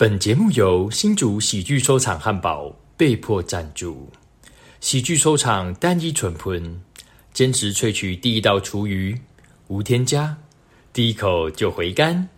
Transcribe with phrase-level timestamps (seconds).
[0.00, 4.08] 本节目由新竹喜剧收场汉堡被迫赞助。
[4.80, 6.80] 喜剧收场单一纯喷，
[7.34, 9.20] 坚持萃取第一道厨余，
[9.68, 10.38] 无添加，
[10.90, 12.30] 第一口就回甘。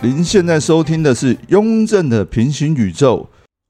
[0.00, 3.28] 您现在收听的是《雍正的平行宇宙》。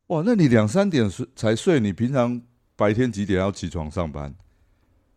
[0.09, 2.41] 哇，那你两三点睡才睡，你平常
[2.77, 4.35] 白天几点要起床上班？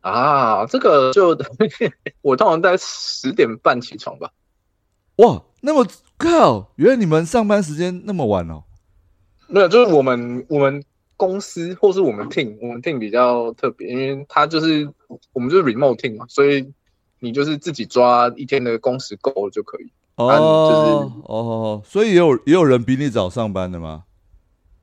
[0.02, 1.38] 啊，这个就
[2.22, 4.32] 我通常在十点半起床吧。
[5.18, 5.86] 哇，那么
[6.18, 8.64] 靠，原来你们上班时间那么晚哦？
[9.48, 10.84] 没有，就是我们我们
[11.18, 14.92] 公司或是我们 team，我们 team 比较特别，因为它就是
[15.34, 16.72] 我们就是 remote team 嘛，所以
[17.20, 19.92] 你就是自己抓一天的工时够了就可以。
[20.16, 24.06] 哦哦，所以也有也有人比你早上班的吗？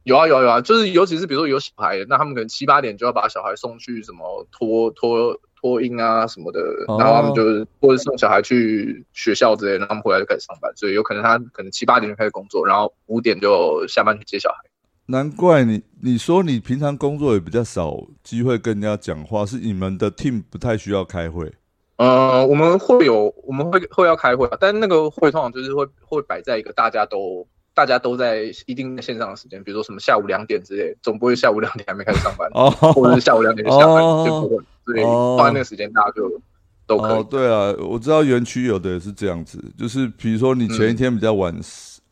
[0.06, 14.58] 有啊有啊有啊，就是尤其是比如说有小孩，那他们可能七八点就要把小孩送去什么托托托婴啊什么的，然后他们就是或者送小孩去学校之类，然后他们回来就开始上班，所以有可能他可能七八点就开始工作，然后五点就下班去接小孩。
[15.06, 21.52] 难怪你你说你平常工作也比较少机会跟人家讲话，是你们的 team 不太需要开会。
[21.96, 27.44] 呃，我们会有，我们会会要开会，但那个会通常就是会会摆在一个大家都
[27.76, 35.02] 大家都在一定线上的时间，比如说什么下午两点之类，总不会下午两点还没开始上班，哦，或者是下午两点就下班，就不会，所以
[35.36, 36.40] 放在那个时间大家就
[36.86, 37.12] 都可以。
[37.12, 41.54] 哦，对啊，我知道园区有的也是这样子，就是比如说你前一天比较晚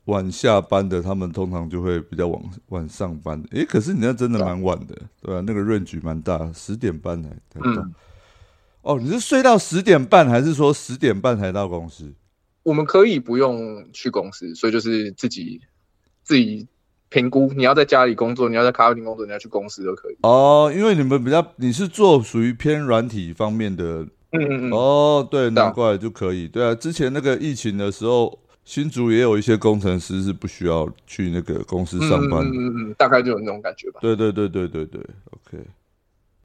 [0.04, 3.42] 晚下班的，他们通常就会比较晚晚上班。
[3.52, 5.42] 诶，可是你那真的蛮晚的，对啊？
[5.46, 7.88] 那个润局蛮大，十点半才到。
[8.82, 12.12] 哦，你是睡到十点半，还是说十点半才到公司？
[12.64, 15.60] 我们可以不用去公司，所以就是自己
[16.24, 16.66] 自己
[17.10, 17.52] 评估。
[17.54, 20.16] 你要在家里工作，你要在咖啡厅工作，你要去公司都可以。
[20.22, 23.84] 哦，因为你们比较，你是做属于偏软体方面的。
[24.32, 24.72] 嗯嗯嗯。
[24.72, 26.48] 哦，对，难怪就可以。
[26.48, 32.40] 对啊，之前那个疫情的时候，新竹也有一些工程师是不需要去那个公司上班。
[32.40, 34.00] 嗯嗯嗯，大概就有那种感觉吧。
[34.00, 35.00] 对对对对对对
[35.30, 35.64] ，OK。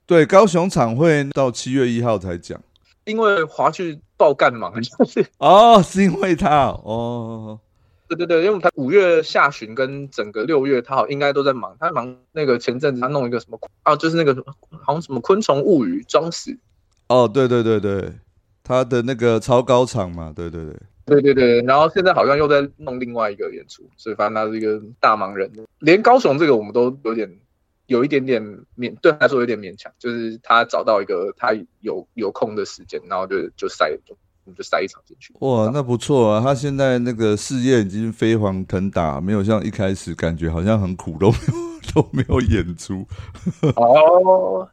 [0.06, 2.60] 对，高雄场会到七月一号才讲，
[3.10, 4.72] 因为华去爆干忙，
[5.40, 7.60] 哦，是因为他哦，
[8.08, 14.36] 对对对，因为他五月下旬跟整个六月，他好应该都在忙，他忙那个前阵子他弄一个什么啊，就是那个
[14.84, 16.58] 好像什么昆虫物语装死，
[17.08, 18.14] 哦，对对对对，
[18.64, 20.76] 他的那个超高场嘛，对对对，
[21.06, 27.30] 对对对，然后现在好像又在弄另外一个演出，所以反正他是一个大忙人，连高雄这个我们都有点。
[27.90, 28.40] 有一点点
[28.78, 34.16] 勉，对他来说有点勉强，就是他找到一个他有有空的时间，然后就就塞，就
[34.56, 35.34] 就塞一场进去。
[35.40, 36.40] 哇，那不错啊！
[36.40, 41.54] 他现在那个事业已经飞黄腾达，没有像一开始感觉好像很苦，都没有
[41.96, 43.04] 都没有演出。
[43.76, 44.70] 哦，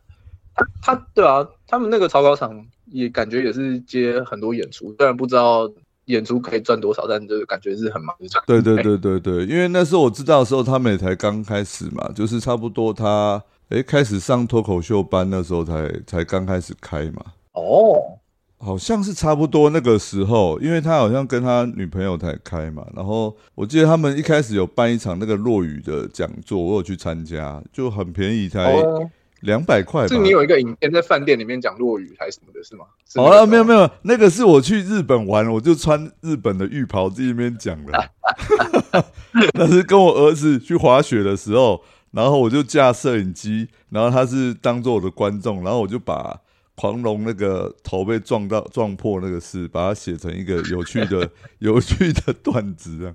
[0.55, 5.66] 他他对啊，他们那个草稿厂也感觉也是接很多演出，虽然不知道。
[6.06, 7.06] 演出可以赚多少？
[7.06, 8.27] 但就是感觉是很忙的。
[8.47, 17.25] 对对对对对，因为那时候我知道的时候，他们也才刚开始嘛，就是差不多他哎开始上脱口秀班那时候才才刚开始开嘛。
[17.53, 18.19] 哦，
[18.59, 22.87] 好像是差不多那个时候，因为他好像跟他女朋友才开嘛。
[22.94, 28.75] 然后我记得他们一开始有办一场那个落雨的讲座，我有去参加，就很便宜，才。
[29.41, 32.86] 两百块，是你有一个影片在饭店里面讲落雨还是什么的，是吗？
[33.16, 38.10] 哦，没有没有，那个是我去日本玩，我就穿日本的浴袍在那边讲的。
[39.54, 41.82] 那是跟我儿子去滑雪的时候，
[42.12, 46.41] 然后我就架摄影机，然后他是当做我的观众，然后我就把
[46.75, 51.30] 狂龙那个头被撞到撞破那个事，把它写成一个有趣的
[51.60, 53.14] 有趣的段子啊。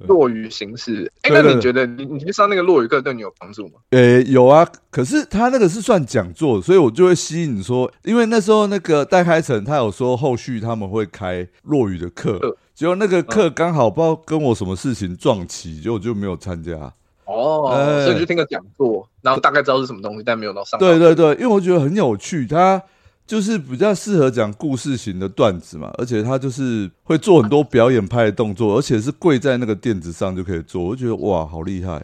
[0.00, 3.74] 落雨形式，哎，那你觉得你你去上那个落雨课对你有帮助吗？
[3.90, 12.38] 呃，有啊，可是他那个是算讲座，所以我就会吸引说，因为那时候那个戴开成他有说后续他们会开落雨的课，
[12.74, 16.92] 结果那个课刚好不知道跟我什么事情撞齐，结果就没有参加。
[17.24, 20.78] 哦，所以就听个讲座，然后大概知道是什么东西，但没有到上。
[20.78, 22.82] 对对对，因为我觉得很有趣，他。
[23.26, 31.98] 就是比较适合讲故事型的段子嘛，而且他就是会做很多表演派的动作，而且是跪在那个垫子上就可以做，我就觉得哇，好厉害，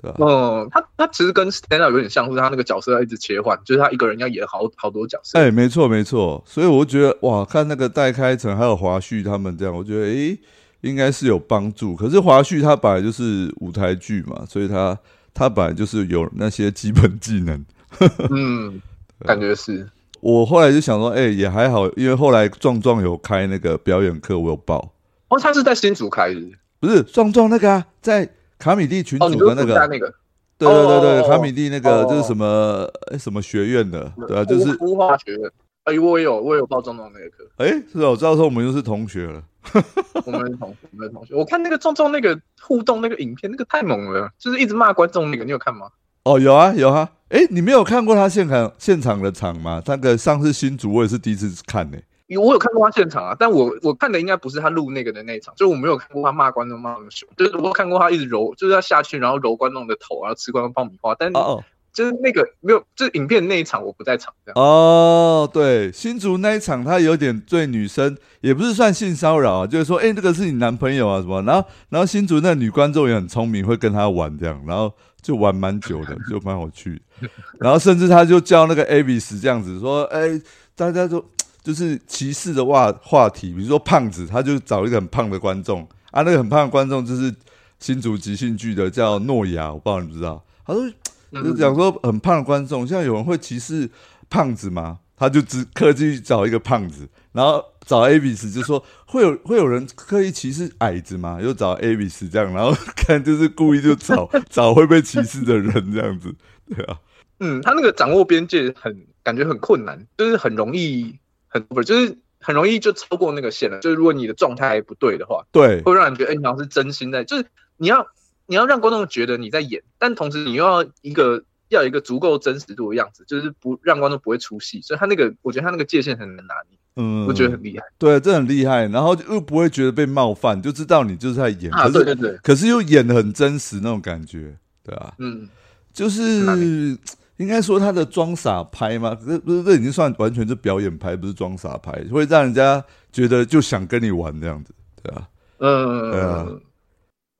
[0.00, 0.16] 对吧？
[0.20, 5.36] 嗯，他他其实跟 stand up 有点像，是他那个角色要一直切换，就是他一个人要演好好多角色。
[5.36, 10.38] 哎，没错没错，所以我就觉得哇，看那个戴开成还有华旭他们这样，我觉得哎，
[10.82, 11.96] 应该是有帮助。
[11.96, 14.96] 可是华旭他本来就是舞台剧嘛，所以他
[15.34, 17.64] 他本来就是有那些基本技能。
[18.30, 18.80] 嗯，
[19.26, 19.88] 感觉是。
[20.20, 24.92] 我后来就想说，哎，也还好，因为后来壮壮有开那个表演课，我有报。
[25.28, 26.40] 哦，他是在新竹开的，
[26.80, 28.28] 不是壮壮那个啊，在
[28.58, 29.74] 卡米蒂群组的那个。
[29.90, 30.12] 那个。
[30.58, 35.50] 对对对对，哦卡米蒂那个哦就是什么诶什么学院的，对啊，就是孵化学院。
[35.84, 37.48] 哎，我也有，我也有报壮壮那个课。
[37.58, 39.40] 哎，是哦，照说我们又是同学了。
[40.26, 45.86] 我们的同我们的同学，我看那个壮壮那个互动那个影片，那个太猛了，就是一直骂观众那个，你有看吗？
[46.24, 49.82] 哦，有啊有啊，哎，你没有看过他现场现场的场吗？
[49.86, 61.64] 那个上次新竹我也是第一次看呢、有我有看过他现场啊，但我我看的应该不是他录那个的那一场，就是我没有看过他骂观众骂那么凶，就是我有看过他一直揉，就是他下去然后揉观众的头，然后吃观众爆米花，但哦哦。
[61.90, 64.62] 就是那个没有，就是影片那一场我不在场这样。
[64.62, 74.92] 哦，对，新竹那一场他有点对女生也不是算性骚扰啊，就是说，哎，这个是你男朋友啊什么，然后然后新竹那女观众也很聪明，会跟他玩这样，然后
[75.22, 77.28] 就玩蛮久的，就蛮有趣的。
[77.58, 80.40] 然后甚至他就叫那个 Avis 这样子说，哎，
[80.74, 81.24] 大家都
[81.62, 87.34] 就是歧视的话话题，比如说胖子，他就找一个很胖的观众啊，那个很胖的观众就是
[87.78, 90.92] 新竹即兴剧的叫诺亚，我不知道你知不知道，他说。
[91.30, 93.86] 就讲说很胖的观众，像有人会歧视
[94.30, 94.98] 胖子吗？
[95.14, 101.40] 他就只刻意去找一个胖子，然后找 Avis 就说会有会有人刻意歧视矮子吗？
[101.42, 106.34] 又找 Avis 这样，然后 看就是故意就找 找会被歧视的人这样子，
[106.68, 106.98] 对啊，
[107.40, 111.18] 嗯，他那个掌握边界很感觉很困难，就是很容易
[111.48, 113.80] 很不是就是很容易就超过那个线了。
[113.80, 117.46] 就是如果你的状态不对的话，对会让人觉得哎、你好像是真心在，就是
[117.78, 118.06] 你要
[118.46, 124.82] 你要让观众觉得你在演，但同时你又要一个要有一个足够真实度的样子，就是不让观众不会出戏。
[124.82, 127.84] 所以他那个我觉得他那个界限很难拿捏，嗯，我觉得很厉害。
[127.96, 135.48] 对，这很厉害，然后又不会觉得被冒犯，就知道你就是在演，对对对，可是又演的很真实那种感觉，对啊，嗯，
[135.92, 136.98] 就是
[137.36, 139.14] 应该说他的装傻拍吗？
[139.14, 145.28] 可是不是这已经算完全是表演拍，不是装傻拍，会让人家觉得就想跟你玩这样子，对啊，
[145.58, 146.46] 嗯，对啊。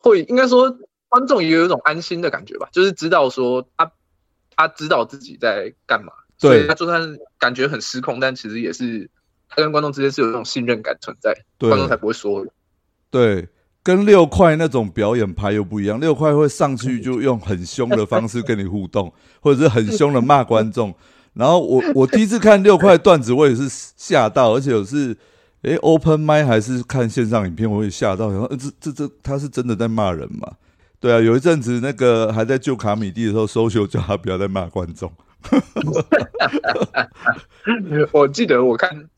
[0.00, 0.78] 会应该说
[1.08, 3.90] 观众也有一种安心的感觉吧，就是知道说他
[4.54, 6.50] 他知道自己在干嘛，对。
[6.50, 9.10] 所以他就算感觉很失控，但其实也是
[9.48, 12.46] 他跟观众之间是有一种信任感存在，对观众才不会说
[13.10, 13.48] 对，
[13.82, 20.94] 跟六块那种表演牌又不一样，六块会上去就用很凶的方式跟你互动， 或者是很凶的骂观众。
[21.34, 25.16] 然后我我第一次看六块段子，我也是吓到，而且我是
[25.62, 30.52] 诶 open m i 还是看线上影片，我也吓到，然后、呃、这这这他是真的在骂人嘛？
[31.00, 35.12] 对啊，有一阵子那个还在救卡米蒂的时候，搜修叫他不要再骂观众。
[38.10, 39.08] 我记得我看，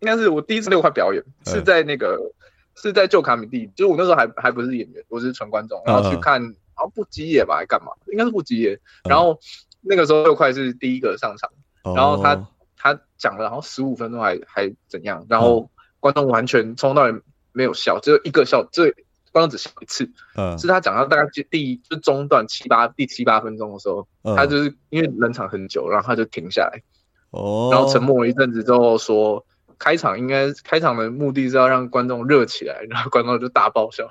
[0.00, 2.32] 应该是我第一次六块表演嗯是在那个
[2.74, 7.92] 是在旧卡米蒂，就是我那时候还还不是演员，我是纯观众，然后去嗯看，然后不吉野吧，还干嘛？
[8.12, 8.78] 应该是不吉野。
[9.08, 9.38] 然后
[9.80, 11.50] 那个时候六块是第一个上场，
[11.94, 12.46] 然后他哦
[12.76, 15.70] 他讲了然后十五分钟还还怎样，然后
[16.00, 17.20] 观众完全从头到尾
[17.52, 18.90] 没有笑，只有一个笑，这
[19.32, 26.82] 观众只笑一次，嗯是他讲到大概第就中段七八第七八分钟的时候，嗯他就是因为冷场很久，然后他就停下来。
[27.30, 29.44] 哦，然后沉默了一阵子之后说，
[29.78, 34.08] 开场应该开场的目的是要让观众热起来， 然后观众就大爆笑，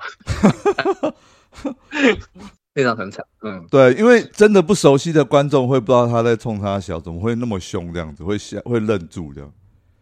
[2.74, 3.24] 非常很惨。
[3.42, 9.52] 嗯，对，因为真的不熟悉的观众会不知道他在冲他笑，怎么会那么凶这样子，会吓会愣住这样。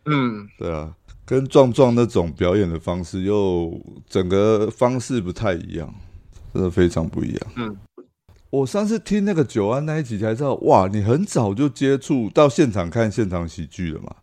[0.07, 0.93] 嗯，对啊，
[1.25, 5.95] 跟壮壮那种表演的方式又整个方式不太一样，
[6.53, 7.41] 真的非常不一样。
[7.57, 7.77] 嗯，
[8.51, 14.15] 我上次听那个九安那一集才知道，哇，你很早就接触到现场看现场喜剧了嘛？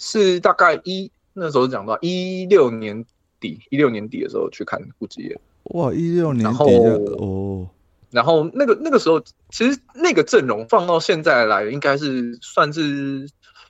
[0.00, 3.04] 是大概一那时候讲到一六年
[3.38, 7.68] 底，一六年底的时候去看顾吉野，哇，一六年底的哦，
[8.10, 13.28] 然后那个那个时候其实那个阵容放到现在来，应该是算是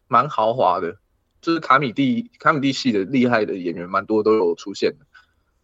[0.08, 0.96] 蛮豪华的。
[1.42, 5.06] 就是卡米蒂卡米蒂系的厉害的演员，蛮多都有出现的。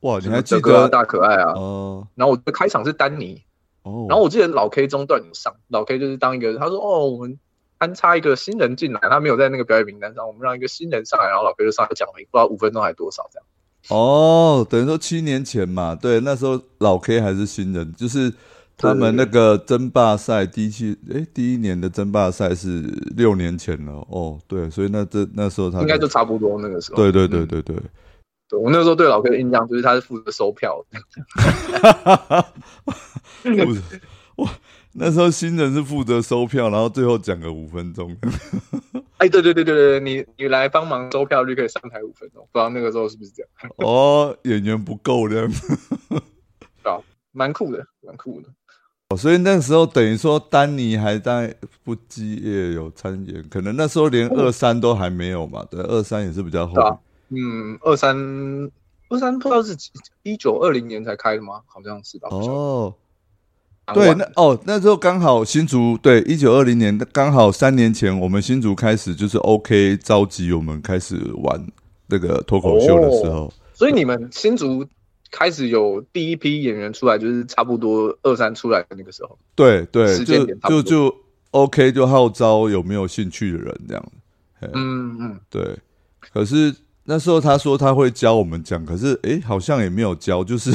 [0.01, 0.89] 哇，你还记得？
[0.89, 3.43] 大可爱啊，哦然后我的开场是丹尼，
[3.83, 7.39] 哦，然后我记得老 K 中段有上，老 K 就是当一个，他说哦，我们
[7.79, 13.47] 安插一个新人进来，他没有在那个表演名单上，我们让一个新人上来，然后老 K 就上来讲了，不知道五分钟还多少这样。
[13.89, 18.33] 哦，等于说七年前嘛，对，那时候老 K 还是新人，就是
[18.77, 22.83] 他们那个争霸赛第一期，诶，第一年的争霸赛是
[23.17, 26.97] 六年前了，哦，对，所以那这那时候他应该就差不多那个时候。
[26.97, 27.77] 对对对嗯对对，
[28.49, 32.45] 对我那时候对老 K 的印象就是他是负责收票的，
[33.65, 33.81] 不是
[34.37, 34.51] 哇，
[34.99, 38.17] 那时候新人是负责收票，然后最后讲个五分钟，
[39.19, 43.71] 哎，对对对对对，你你来帮忙收票就可以上台五分钟，不知道那个时候是不是这样？
[43.79, 45.63] 哦，演员不够这样 子，
[47.33, 48.49] 蛮酷的，蛮酷的。
[49.09, 56.99] 哦所以那时候等于说丹尼还在不羁业有参演，可能那时候连二三都还没有嘛，对，二三也是比较后啊。
[57.29, 58.17] 嗯，二三
[59.09, 59.91] 二三不知道是几
[60.25, 61.61] 一九二零年才开的吗？
[61.67, 62.29] 好像是吧。
[62.33, 62.93] 哦，
[63.95, 71.67] 对，那哦，那时候刚好新竹对一九二零年刚好三年前，我们新竹开始就是 OK 召集我们开始玩
[72.09, 74.85] 那个脱口秀的时候，所以你们新竹
[75.31, 79.39] 开始有第一批演员出来，就是差不多二三出来的那个时候。
[79.55, 81.17] 对对，就就就
[81.53, 84.13] OK 就号召有没有兴趣的人这样，
[84.73, 85.79] 嗯嗯，对。
[86.33, 86.75] 可是
[87.05, 90.73] 那时候他说他会教我们讲，可是诶好像也没有教，就是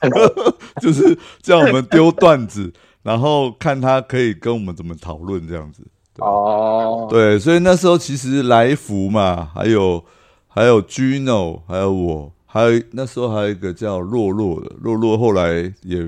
[0.80, 5.82] 就是叫我们丢段子，然后看他可以跟我们怎么讨论这样子。
[6.18, 10.04] 哦，对，所以那时候其实来福嘛，还有
[10.46, 16.04] 还有 Gino，还有我，还有那时候还有一个叫洛洛的，洛洛后来也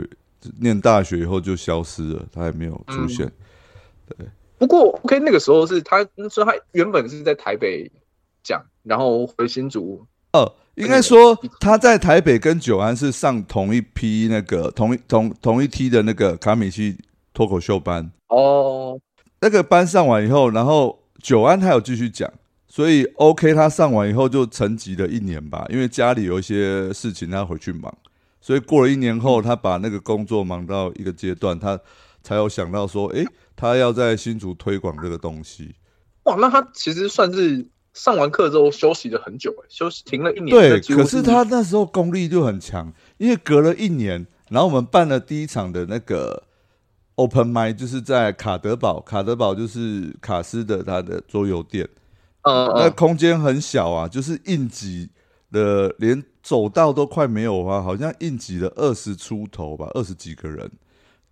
[0.60, 3.30] 念大学以后就消失了，他也没有出现。
[4.08, 4.26] 对
[4.58, 7.90] 不过 OK 那个时候是他说他原本是在台北
[8.42, 10.04] 讲，然后回新竹。
[10.32, 16.96] 哦，应该说他在台北跟九安是上同一批那个同一同同一梯的那个卡米西
[17.34, 19.00] 脱口秀班，哦，
[19.40, 22.32] 那个班上完以后，然后九安他有继续讲，
[22.68, 27.92] 所以 OK 他上完以后就沉寂了一年吧，因为家里有一些事情他回去忙，
[28.40, 31.78] 所以过了一年后，他把那个工作忙到一个阶段，他
[32.22, 33.24] 才有想到说，诶，
[33.56, 35.74] 他要在新竹推广这个东西。
[36.24, 40.50] 哇，那他其实算是上完课之后休息了很久，哎，休息停了一年。
[40.50, 46.44] 对，可是他那时候功力就很强，因为隔了一年，然后我们办了第一场的那个
[47.16, 51.88] Open m i 就是在卡德堡，卡德堡就是卡斯的他的桌游店。
[52.44, 55.10] 那嗯那，空间很小啊，就是应急
[55.52, 60.70] 的，连走道都快没有啊，好像应急了二十出头吧，二十几个人。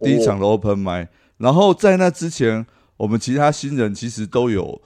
[0.00, 4.82] 第一场的 open m i 然后在那之前，我们其他新人其实都有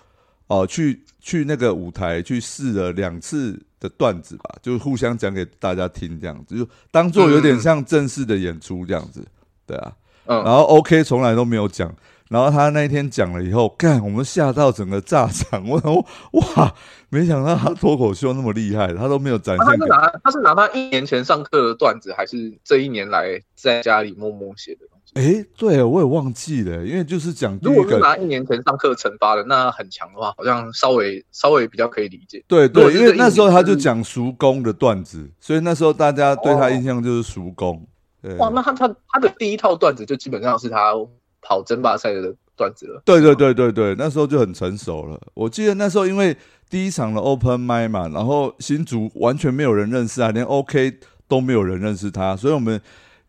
[0.47, 9.25] 哦、去去那个舞台去试了两次的段子吧，就互相讲给大家听，这样子就当做有点像正式的演出这样子，
[9.67, 9.93] 对啊。
[10.27, 11.93] 嗯然后 OK 从来都没有讲，
[12.29, 15.81] 然后他那一天讲了以后，干我们吓到整个炸场，我
[16.39, 16.73] 哇，
[17.09, 19.85] 没想到他脱口秀那么厉害，他都没有展现给。
[19.85, 24.87] 是拿他是拿他一年前上课的段子，还是这一年来在家里默默写的？
[25.15, 32.43] 哎，对我也忘记了，因为就是讲第如一个，果是拿一年前上课惩罚的，那很强的话，好像稍微稍微比较可以理解。
[32.49, 37.87] 对对，因为那时候他就讲熟工的段子，所以那时候大家对他印象就是熟工。
[38.23, 40.95] 对哇，那他他他的第一套段子就基本上是他
[41.43, 43.03] 跑争霸赛的段子了。
[43.05, 45.21] 对对对对对，那时候就很成熟了。
[45.35, 46.35] 我记得那时候因为
[46.71, 52.81] 第一场的 Open m i 嘛，然后新竹完全没有人认识啊，连 OK 都没有人认识他，所以我们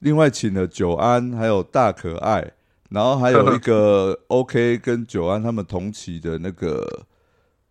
[0.04, 2.52] 另外请了九安还有大可爱，
[2.90, 7.06] 然后还有一个 OK 跟九安他们同期的那个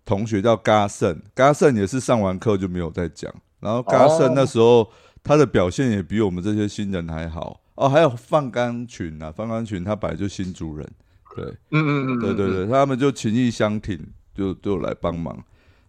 [0.05, 4.91] 同学叫嘎胜，嘎胜也是上完课就没有再讲，然后嘎胜哦那时候
[5.23, 10.89] 他的表现也比我们这些新人还好哦，还有范刚群啊，范刚群他本来就新主人，
[11.37, 11.45] 对。
[11.71, 13.99] 嗯嗯嗯，对对对，他们就情意相挺，
[14.35, 15.43] 就就来帮忙。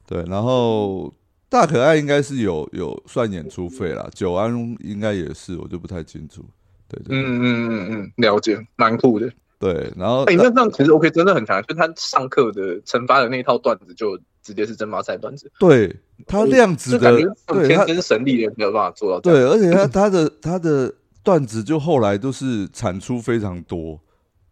[0.06, 1.14] 对，然后
[1.54, 6.44] 大可爱应该是有有算演出费啦，九安应该也是，我就不太清楚。
[6.88, 9.32] 对对嗯嗯嗯嗯，了解，蛮酷的。
[9.60, 15.96] 对，然后哎、那这样其实 OK 真的很强，就他上课的惩罚的那一套段子，就直接是争霸赛段子，对
[16.26, 17.12] 他量子的
[17.46, 19.20] 对他天生神力也没有办法做到。
[19.20, 20.92] 对，而且他他的他的
[21.22, 24.00] 段子就后来都是产出非常多，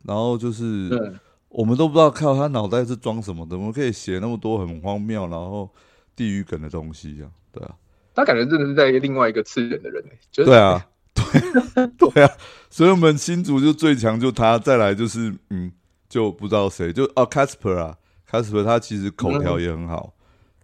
[0.05, 5.67] 然后就是嗯，我们都不知道靠他脑袋是装什么的，怎么可以写那么多很荒谬，然后
[6.15, 7.75] 地狱梗的东西一样，对啊。
[8.13, 12.30] 他感觉真的是在另外一个次元的人、欸，就是对啊， 对对啊，
[12.70, 15.72] 所以我们新竹就最强就他，再来就是嗯，
[16.10, 17.98] 就不知道谁，就哦 Casper 啊
[18.30, 20.13] ，Casper 他其实口条也很好，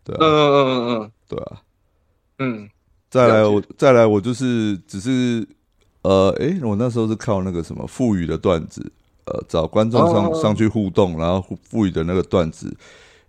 [0.03, 1.61] 对嗯啊，嗯嗯嗯对啊，
[2.39, 2.69] 嗯
[3.09, 5.47] 再来我再来我就是只是
[6.01, 8.91] 呃，诶，我那时候是靠那个什么富裕的段子，
[9.23, 12.75] 呃，找观众上、哦上去互动，然后富裕的那个段子。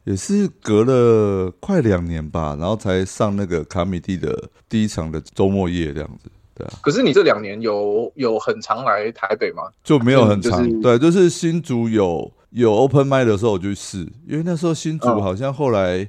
[0.05, 6.71] 也是隔了快两年吧，然后才上那个卡米蒂的第一场的周末夜这样子，对啊。
[6.73, 6.79] 嗯。
[6.83, 9.65] 可是你这两年有有很常来台北吗？
[9.85, 16.09] 就没有很长，就是对，就是新竹有有 open m i 的时候我就试，因为那时候新竹嗯好像后来、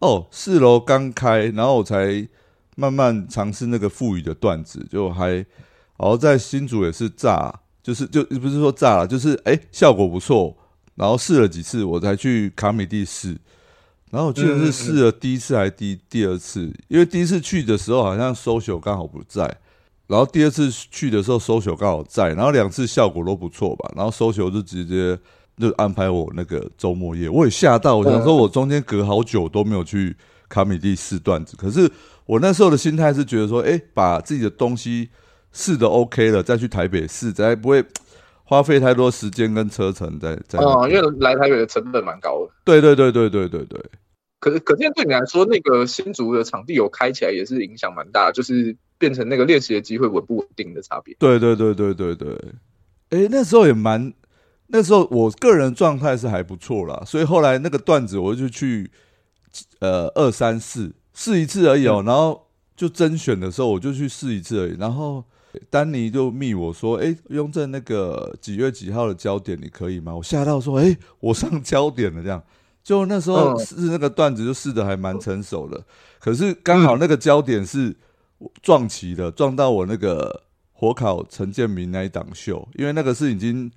[0.00, 2.26] 哦四楼刚开，然后我才
[2.74, 5.28] 慢慢尝试那个富裕的段子，就还
[5.98, 10.56] 然后在新竹也是炸，就是就不是说炸了，就是哎、效果不错，
[11.00, 13.34] 然后试了几次我才去卡米蒂试。
[14.10, 19.42] 然后我记得是试了第一次还是第第二次，因为第一次去的时候好像 social 刚好不在，
[20.08, 25.16] 然后第二次去的时候，social 刚好在，然后两次效果都不错吧，然后 social 就直接
[25.56, 30.16] 就安排我那个周末夜，我也吓到，我想说我中间隔好久都没有去
[30.48, 31.88] 卡米蒂试段子，可是
[32.26, 35.08] 我那时候的心态是觉得说，哎，把自己的东西
[35.52, 37.84] 试的 OK 了，再去台北试，才不会
[38.50, 41.00] 花费太多时间跟车程在在那哦，边。
[41.00, 42.52] 因为来台北的成本蛮高的。
[42.64, 43.80] 对对对对对对对，
[44.40, 51.14] 可是可见对你来说，那个新竹的场地有开起来，也是影响蛮大，就是变成那个练习的机会稳不稳定的差别。
[51.20, 52.36] 对对对对对对，
[53.10, 54.12] 哎，那时候也蛮，
[54.66, 58.90] 那时候我个人状态是还不错啦，所以后来那个段子我就去
[59.78, 65.24] 呃二三四试一次而已哦，然后就甄选的时候我就去试一次而已，然后
[65.68, 70.14] 丹尼就密我说，哎，雍正那个几月几号的焦点你可以吗？
[70.14, 72.42] 我吓到说，哎，我上焦点了这样。
[72.82, 73.58] 就那时候嗯。
[73.64, 75.84] 试那个段子就试的还蛮成熟的，
[76.18, 77.94] 可是刚好那个焦点是
[78.62, 83.70] 撞齐的，撞到我那个火烤陈建明那一档秀，因为那个是已经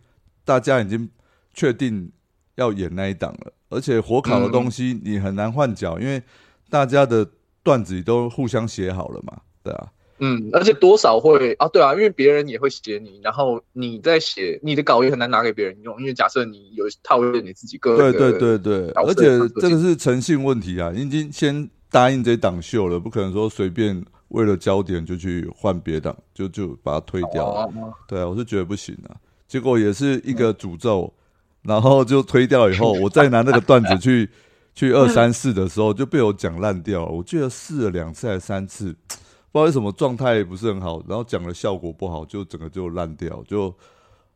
[0.45, 1.09] 大家已经
[1.53, 2.09] 确定
[2.55, 6.23] 要演那一档了，而且火烤的东西你很难换角，因为
[6.69, 7.27] 大家的
[7.61, 9.91] 段子都互相写好了嘛，对啊，
[10.23, 27.61] 嗯，而且多少会啊，对啊，因为别人也会写你，然后你在写你的稿也很难拿给别人用，因为假设你有套用你自己个对人的对对对，而且这个是诚信问题啊，你已经先答应这档秀了，不可能说随便为了焦点就去换别档，就就把它推掉了。
[27.65, 29.11] 哦对啊，我是觉得不行啊。
[29.47, 31.13] 结果也是一个诅咒，
[31.61, 34.29] 然后就推掉以后，我再拿那个段子去
[34.73, 37.11] 去二三四的时候，就被我讲烂掉了。
[37.11, 38.95] 我记得试了两次还是三次，
[39.53, 43.43] 不知道为什么状态不是很好，然后讲的效果不好，就整个就烂掉。
[43.47, 43.73] 就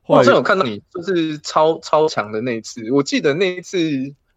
[0.05, 3.79] 我好像有看到你就是超超强的那一次，我记得那一次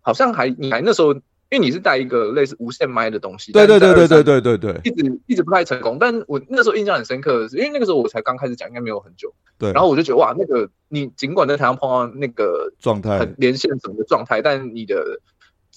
[0.00, 1.22] 好像还你还那时候，因
[1.52, 5.99] 为你是带一个类似无线麦的东西，对对对对对对，对对对一直一直不太成功。
[6.00, 15.20] 但我那时候印象很深刻的是，因为那个时候我才刚开始讲，应该没有很久，对，然后我就觉得哇，那个你尽管在台上碰到那个状态很连线什么的状态，但你的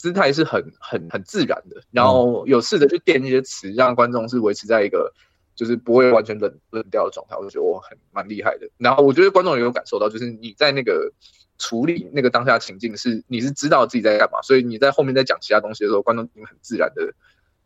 [0.04, 5.14] 姿态是很很很自然的，然后有试着去垫一些词，让观众是维持在一个
[5.56, 8.68] 就是不会完全冷冷掉的状态，我觉得我很蛮厉害的。
[8.78, 11.14] 然后我觉得观众也有感受到，就是你在那个
[11.58, 17.14] 处理那个当下情境是你是知道自己在干嘛，所以你在后面在讲其他东西的时候，观众已经很自然的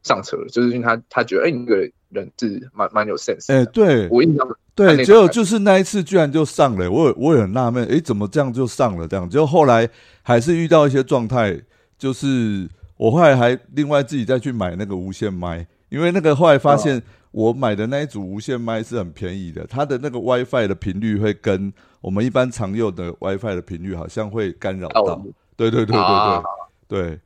[0.04, 3.56] 上车了，就是因为他他觉得哎、你这个人是蛮蛮有 sense 的。
[3.56, 9.08] 哎、对我印象对，那结果就是那一次居然就上了，我也我也很纳闷，诶，怎么这样就上了？
[9.08, 9.90] 这样，结果后来
[10.22, 11.60] 还是遇到一些状态，
[11.98, 25.02] 就是我后来还另外自己再去买那个无线麦，因为那个后来发现我买的那一组无线麦是很便宜的，它的那个 WiFi 的频率会跟我们一般常用的 WiFi 的频率好像会干扰到。
[25.02, 26.44] 哦，对对对对对、啊。
[26.88, 27.20] 对，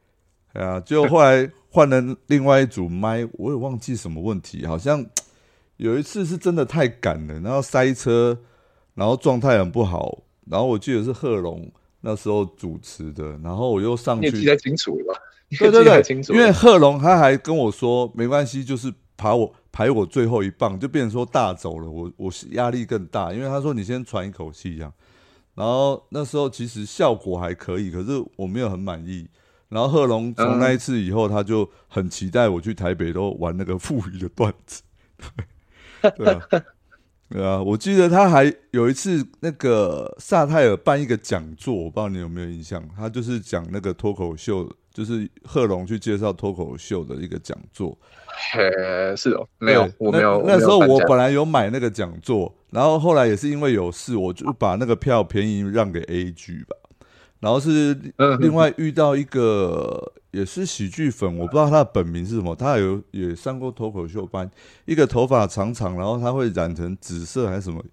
[0.54, 5.06] 哎呀，就后来换了另外一组麦，我也忘记什么问题，好像
[5.78, 8.38] 有一次是真的太赶了，然后塞车，
[8.96, 15.20] 然后状态很不好，然后我记得是贺龙那时候主持的，然后我又上去，你记得清楚了吧？
[15.58, 24.94] 对对对清，楚，因为贺龙他还跟我说没关系，就是排我排我最后一棒，就变成说大走了，我我是压力更大，因为他说你先喘一口气这样，
[25.56, 29.28] 然后那时候其实效果还可以，可是我没有很满意。
[29.68, 34.82] 然后贺龙从那一次以后，他就很期待我去台北都玩那个富裕的段子，
[36.02, 36.42] 对 对啊，
[37.32, 47.98] 对啊，我记得他还有一次那个萨泰尔办一个讲座，我不知道你有没有印象，他就是讲那个脱口秀，就是贺龙去介绍脱口秀的一个讲座。
[48.54, 50.44] 嘿，是哦，没有，我没有。
[50.46, 56.76] 那那时候我本来有买那个讲座，然后后来也是因为有事，我就把那个票便宜让给 AG 吧。
[57.42, 64.50] 然后是嗯另外遇到一个也是喜剧粉，我不知道他的本名是什么，他有也上过脱口秀班，
[64.86, 67.84] 一个头发长长，然后他会染成紫色还是什么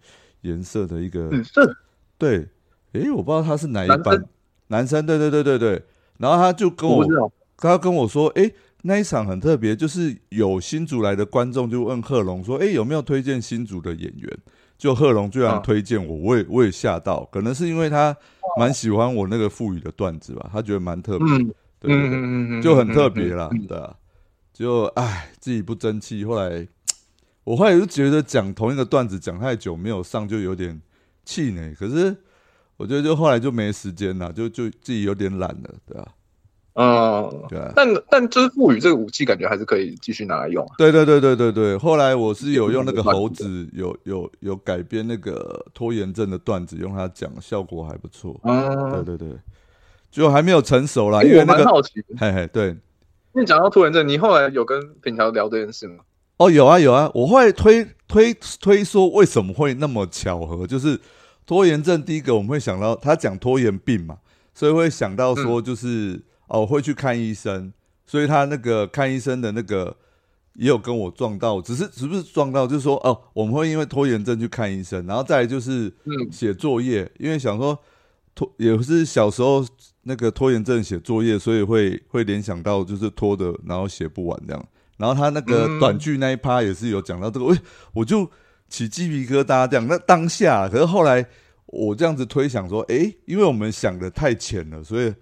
[0.42, 1.76] 颜色的一个，紫色？
[2.16, 2.46] 对，
[2.92, 4.28] 诶，我不知道他是哪一男班生，
[4.68, 5.82] 男生，对对对对对，
[6.18, 14.38] 然后他就跟我他跟我说，诶，那一场很特别，就是有新竹来的观众就问贺龙说，诶，有没有推荐新竹的演员？
[14.78, 15.62] 就贺龙居然嗯。
[15.62, 18.16] 推荐我，我也我也吓到，可能是因为他
[18.58, 21.54] 蛮喜欢我那个富语的段子吧，他觉得蛮特别，嗯。
[21.80, 22.18] 对对对。
[22.18, 23.94] 嗯嗯嗯，就很特别啦嗯，对啊，
[24.52, 26.66] 就唉自己不争气，后来
[27.44, 30.80] 我后来就觉得讲同一个段子讲太久没有上，就有点
[31.24, 31.74] 气馁。
[31.74, 32.16] 可是
[32.76, 36.08] 我觉得就后来就没时间了，就就自己有点懒了，对啊，
[36.80, 40.74] 嗯，对啊，但但就是赋予这个武器，感觉还是可以继续拿来用啊。
[40.78, 41.76] 对对对对对对。
[41.76, 48.40] 后来我是有用那个猴子，有有有改编那个拖延症的段子，用它讲，效果还不错。
[48.44, 49.36] 对嗯，对对对，
[50.08, 56.04] 就还没有成熟啦，欸因为那个，蛮好奇，嘿嘿，对，因为讲到拖延症，你后来有跟品乔聊这件事吗？
[56.36, 60.96] 哦，有啊有啊，我会推推推说为什么会那么巧合，就是
[61.44, 62.00] 拖延症。
[62.00, 64.18] 第一个我们会想到他讲拖延病嘛，
[64.54, 67.72] 所以会想到说就是、哦会去看医生，
[68.06, 69.96] 所以他那个看医生的那个
[70.54, 77.78] 也有跟我撞到，只是是不是撞到，就是说哦，我们会因为拖延症去看医生，然后再来就是嗯写作业，因为想说
[78.34, 79.64] 拖也是小时候
[80.02, 84.68] 那个拖延症写作业，所以会会联想到就是拖的，然后写不完这样。
[84.96, 87.56] 然后他那个嗯短剧那一趴也是有讲到这个，喂、
[87.92, 88.28] 我就
[88.68, 89.86] 起鸡皮疙瘩这样。
[89.86, 91.24] 那当下，可是后来
[91.66, 95.14] 我这样子推想说，诶，因为我们想的太浅了，所以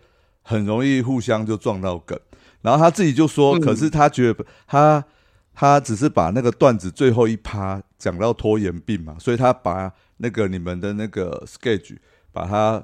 [0.46, 2.18] 很容易互相就撞到梗。
[2.62, 5.04] 然后他自己就说，嗯可是他觉得他
[5.52, 11.96] 他只是把那个段子最后一趴讲到拖延病嘛，所以他把那个你们的那个 sketch
[12.32, 12.82] 把它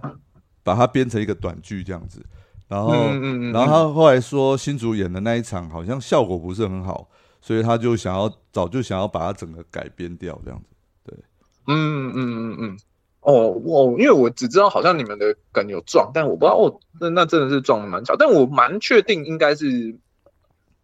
[0.62, 2.24] 把它编成一个短剧这样子。
[2.68, 7.08] 然后，嗯嗯嗯然后他后来说新主演的那一场好像效果不是很好，
[7.40, 10.66] 所以他就想要早就想要把它整个改编掉这样子。
[11.04, 11.18] 对，
[11.66, 12.78] 嗯嗯嗯嗯嗯，
[13.22, 19.96] 哦我因为我只知道好像你们的梗有撞，但我不知道哦，那那真的是撞的蛮巧，但我蛮确定应该是，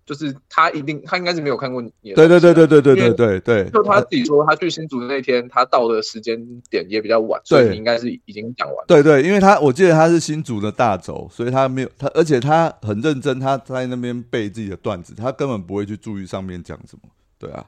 [0.06, 8.84] 就是他一定他应该是没有看过你的对对对对对对对对对，就他自己说，他去新竹的那天，他到的时间点也比较晚，所以你应该是已经讲完了。
[8.86, 17.10] 对对，因为他我记得他是新竹的大轴，所以他没有他，而且他很认真，他在那边背自己的段子，他根本不会去注意上面讲什么。
[17.38, 17.64] 对啊，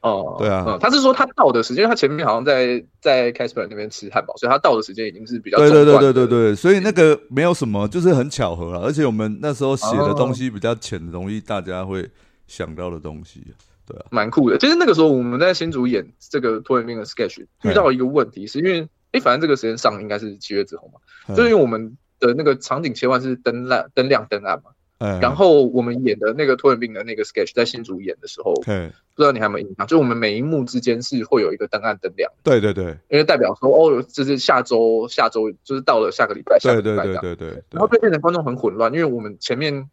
[0.00, 8.80] 哦，对啊嗯，他是说他到的时间，因为他前面好像在在 Casper 那边吃汉堡，所以他到的时间已经是比较对对对对对对，所以那个没有什么，就是很巧合了。
[8.80, 12.08] 而且我们那时候写的东西比较浅，容易大家会
[12.46, 13.42] 想到的东西。
[13.86, 14.58] 对啊，蛮酷的。
[14.58, 29.86] 其实那个时候我们在新竹演这个拖延病的 sketch，遇到一个问题，是因为哎，反正这个时间上应该是七月之后嘛，嗯就是因为我们的那个场景切换是灯亮灯亮灯暗嘛，嗯然后我们演的那个拖延病的那个 sketch 在新竹演的时候，不，知道你还有没有印象？
[29.86, 32.32] 就我们每一幕之间是会有一个灯暗灯亮。
[32.42, 39.88] 对对对因为代表说哦，就是下周下周就是到了下个礼拜，下个礼拜对对然后就变成观众很混乱，因为我们前面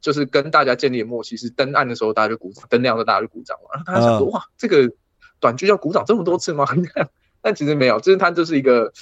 [0.00, 4.92] 就是跟大家建立默契是灯暗的时候大家就鼓掌，灯亮的大家就鼓掌嘛，然后大家想说、嗯哇，这个
[5.40, 6.64] 短剧要鼓掌这么多次吗？
[7.42, 8.92] 但其实没有，就是它就是一个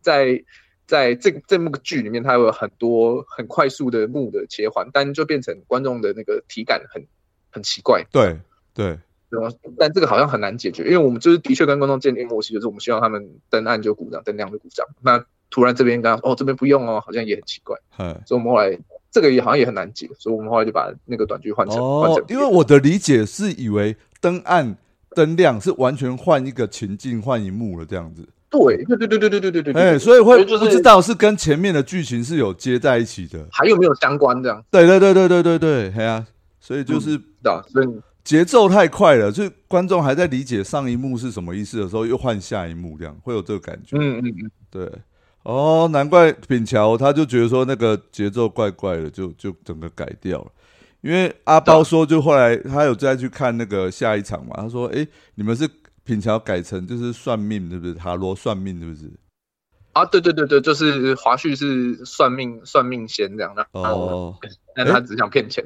[0.00, 0.44] 在
[0.90, 7.06] 在这这幕剧里面，它有很多很快速的幕的切换，但就变成观众的那个体感很
[7.52, 8.04] 很奇怪。
[8.10, 8.36] 对
[8.74, 8.98] 对
[9.28, 14.84] 然后，但这个好像很难解决，因为我们就是的确跟观众建立默契，就是我们希望他们灯暗就鼓掌，灯亮就鼓掌。
[15.00, 18.20] 那突然这边刚哦这边不用哦，好像也很奇怪，嗯。
[18.26, 18.76] 所以我们后来
[19.12, 24.76] 这个也好像也很难解，所以我们后来就把那个短剧换成换哦成，因为我的理解是以为灯暗
[25.14, 33.46] 灯亮是完全换一个情境换一幕了这样子，对对对对对对对对对对，哎，所以会不知道是跟前面的剧情是有接在一起的。
[33.52, 36.26] 还有没有相关这样，对对对对对对对，哎呀，
[36.58, 37.64] 所以就是知道？
[37.68, 37.86] 所以
[38.24, 43.96] 节奏太快了，所以观众还在理解上一幕是什么意思的时候，又换下一幕，这样会有这个感觉。
[43.96, 44.92] 嗯嗯嗯，对，
[45.44, 50.46] 哦，难怪品乔他就觉得说那个节奏怪怪的，就就整个改掉了。
[51.02, 55.66] 因为阿包说，就后来他有再去看那个下一场嘛，他说：“哎，你们是
[56.10, 57.94] 品桥改成就是算命，是不是？
[57.94, 59.08] 塔罗算命，是不是？
[59.92, 64.34] 啊对对对对，就是华胥是算命算命仙这样的，哦
[64.74, 65.64] 但他只想骗钱，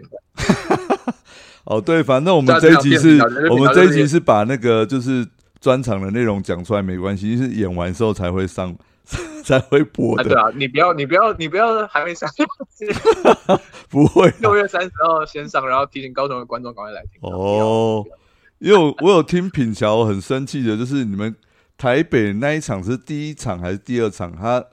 [1.64, 3.18] 哦，对，反正我们这一集是
[3.50, 5.26] 我们这一集是把那个就是
[5.60, 8.76] 专场的内容讲出来没关系，是演完之后才会上
[9.44, 12.28] 才会播啊对，啊，你不要你不要你不要还没上，
[13.90, 17.20] 不会啊六月三十号先上，然后提醒高雄的观众赶快来听。
[17.22, 18.04] 哦。
[18.58, 21.34] 因为我我有听品乔很生气的，就是你们
[21.76, 24.32] 台北那一场是第一场还是第二场？
[24.32, 24.64] 他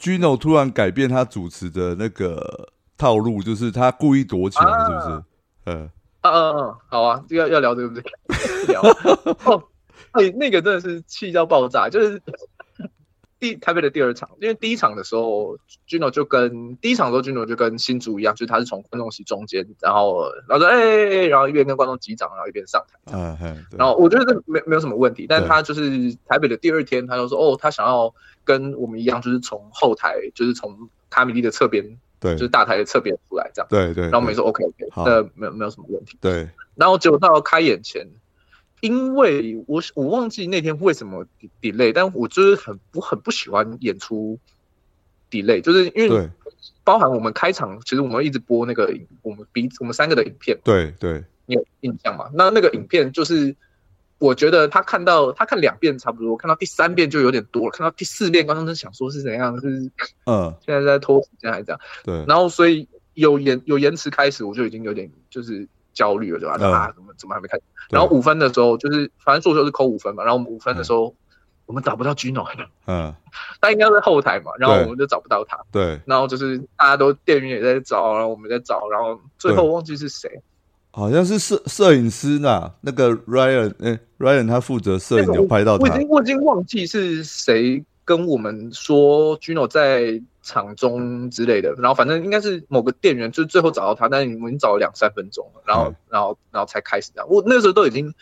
[0.00, 5.22] Gino 突然改变他主持的那个套路，就是他故意躲起来，啊是不是？
[5.64, 5.74] 呃，
[6.22, 8.02] 嗯嗯嗯，好啊，这个要聊对不对？
[8.68, 8.80] 聊
[9.44, 9.62] 哦，
[10.12, 12.20] 哎，那个真的是气到爆炸，就是
[13.38, 23.12] 第台北的第二场，因为第一场的时候，Gino 就跟第一场的时候，Gino 就跟新竹一样，就是他是从观众席中间，然后然后说哎、哎哎然后一边跟观众击掌，然后一边上台。
[23.16, 33.66] 啊，嘿然后我觉得这没没有什么问题，但对他就是台北的第二天，他就说哦，他想要跟我们一样，就是从后台，就是从卡米利的侧边，对就是大台的侧边出来这样。
[33.68, 36.16] 对对，然后我们也说 OK OK，那没有没有什么问题。
[36.20, 38.06] 对然后结果到开演前，
[38.86, 41.26] 因为我我忘记那天为什么
[41.60, 44.38] delay，但我就是很我很不喜欢演出
[45.30, 46.30] delay，就是因为
[46.84, 52.30] 包含我们开场，其实我们一直播那个我们彼我们三个的影片，对对你有印象吗？
[52.34, 53.56] 那那个影片就是。
[54.18, 57.70] 我觉得他看到他看两遍差不多，看到第三遍就有点多了。
[57.70, 59.90] 看到第四遍，观众就想说是怎样，就是
[60.24, 61.80] 嗯现在在拖时间还是这样？
[62.02, 66.56] 对，然后所以有延有延迟开始，我就已经有点就是焦虑了，对吧？
[66.60, 66.72] 嗯。
[66.72, 67.58] 啊，怎么怎么还没开
[67.90, 71.12] 然后五分的时候，就是反正做球是扣五分嘛，然后我们五分的时候，
[71.66, 72.46] 我们找不到 Gino，
[72.86, 73.12] 嗯。
[73.60, 76.00] 他应该在后台嘛，然后我们就找不到他，对。
[76.06, 80.30] 然后就是大家都店员也在找，然后我们在找，然后最后忘记是谁，
[80.90, 85.84] 好像是摄摄影师呐，那个 Ryan，哎，Ryan 他负责摄影，有拍到他。
[85.84, 97.28] 我已经我已经忘记是谁跟我们说 Gino 在场中之类的，然后反正应该是某个店员，就最后找到他，但是我们已经找了两三分钟了，然后然后然后才开始这样。
[97.28, 98.14] 我那个时候都已经，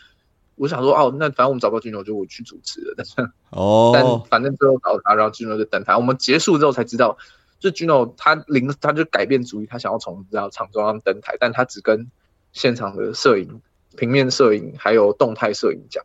[0.55, 2.95] 我想说哦，那反正我们找不到 Gino，就我去主持了。
[2.97, 3.13] 但是
[3.51, 5.97] 哦，但反正最后找到他，然后 Gino 就等他。
[5.97, 7.17] 我们结束之后才知道，
[7.59, 12.09] 就 Gino 他临他就改变主意，他想要从这样场中央登台，但他只跟
[12.53, 13.61] 现场的摄影、
[13.95, 16.03] 平面摄影还有动态摄影讲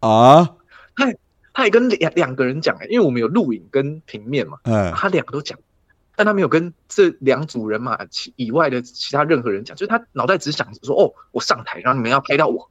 [0.00, 0.56] 啊，
[0.96, 1.12] 他
[1.58, 5.58] 他也跟两两个人讲哎，因为我们有录影跟平面嘛，嗯，他两个都讲，
[6.14, 12.70] 但他没有跟这两组人马其以外的其他任何人讲，就是他脑袋只想着说哦，我上台，然后你们要拍到我，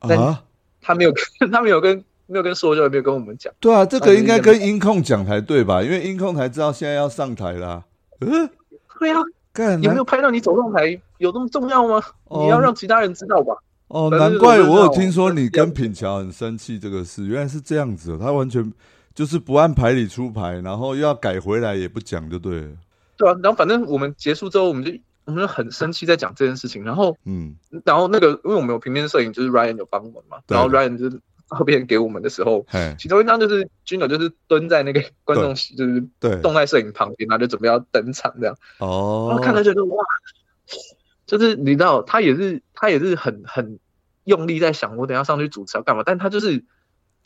[0.00, 0.42] 但啊，
[0.80, 5.82] 他没有跟他没有跟没有跟说就也没有跟我们讲，对啊，这个应该跟音控讲才对吧？
[5.82, 7.84] 因为音控才知道现在要上台啦。
[8.20, 8.48] 嗯，
[8.98, 9.20] 对啊，
[9.52, 12.02] 干难有没有拍到你走上台有那么重要吗？
[12.28, 13.54] 哦你要让其他人知道吧。
[13.88, 18.72] 哦，难怪我有听说你跟品乔很生气这个事，原来是这样子哦，他完全
[19.14, 22.68] 就是不按牌理出牌，然后又要改回来也不讲就对了。
[23.16, 24.92] 对啊，然后反正我们结束之后，我们就
[25.24, 32.66] 我们就很生气在讲这件事情，然后嗯，然后那个因为我们有平面摄影，就是 Ryan 有帮我们嘛，然后 Ryan 就是照片给我们的时候，
[32.98, 40.04] 其中一张就是 Gino 就是蹲在那个观众席，就是对，动态摄影旁边，然后就准备要登场这样，然哦后，看到觉得哇，
[41.26, 43.78] 就是你知道他也是他也是很很
[44.24, 46.64] 用力在想我等下上去主持要干嘛，但他就是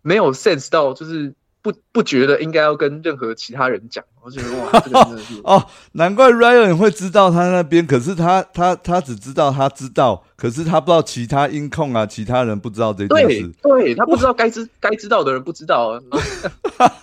[0.02, 1.34] 没有 sense 到就是。
[1.62, 16.00] 不不觉得应该要跟任何其他人讲，我觉得哇， 这个真的是哦，难怪 Ryan 会知道他那边，可是他他他只知道他知道，可是他不知道其他音控啊，其他人不知道这件对事，对，他不知道 该知该知道的人不知道啊，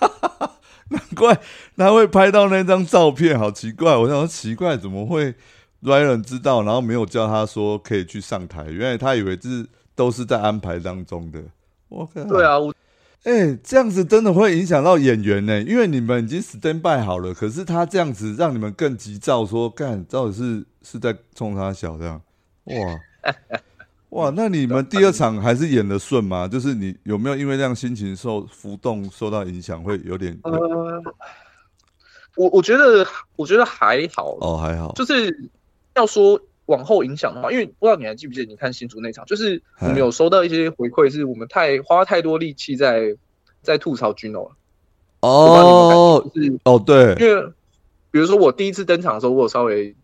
[0.90, 1.40] 难怪
[1.76, 3.96] 他会拍到那张照片，好奇怪。
[3.96, 5.36] 我想说奇怪，怎么会
[5.84, 8.64] Ryan 知道，然后没有叫他说可以去上台？
[8.66, 11.42] 原来他以为是都是在安排当中的。
[11.90, 12.74] 我靠，对，啊，我
[13.24, 22.22] 哎、这样子真的会影响到演员呢，因为你们已经 stand by 好了，可是他这样子让你们更急躁，说干到底是是在冲他小这样，
[22.64, 23.34] 哇
[24.10, 26.48] 哇，那你们第二场还是演的顺吗？
[26.48, 31.04] 就是你有没有因为这样心情受浮动受到影响，会有点、呃，
[32.38, 35.50] 我我觉得我觉得还好，哦还好，就是
[35.98, 43.18] 要说往后影响的话，因为不知道你还记不记得你看新竹那场，就是我们有收到一些回馈，是我们太花太多力气在
[43.62, 44.56] 在吐槽 Gino 了。
[45.22, 47.52] 我不知道你有没有感觉，就是哦对，因为
[48.12, 49.96] 比如说我第一次登场的时候，我有稍微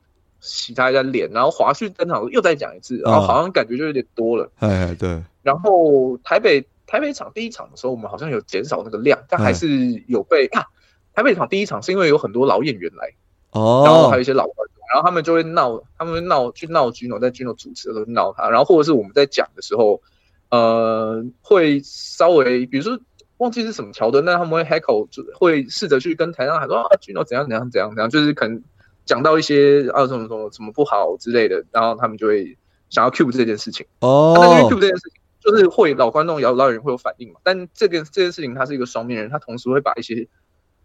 [0.41, 4.51] 洗他一下脸，然后华旭登场又再讲一次，然后好像感觉就有点多了。
[4.58, 10.65] 哎哎对，然后台北台北场第一场的时候，我们好像有减少那个量，但还是有被啊。
[11.13, 13.13] 台北场第一场是因为有很多老演员来，
[13.54, 20.02] 然后还有哦一些老观众，然后他们就会闹，他们会闹去闹 Gino，在 Gino 主持的时候闹他，然后或者是我们在讲的时候，
[20.50, 23.00] 呃，会稍微比如说
[23.38, 28.63] 忘记是什么桥段，但他们会 heckle，就会试着去跟台上喊说啊 Gino 怎样怎样怎样怎样，就是可能
[29.06, 32.58] 讲到一些啊什么什么什么不好之类的，然后他们就会
[32.89, 33.86] 想要 cue 这件事情。
[34.00, 37.39] 哦那因为 cue 这件事情，就是会老观众、老老演员会有反应嘛。
[37.44, 40.28] 但这个这件事情，它是一个双面人，他同时会把一些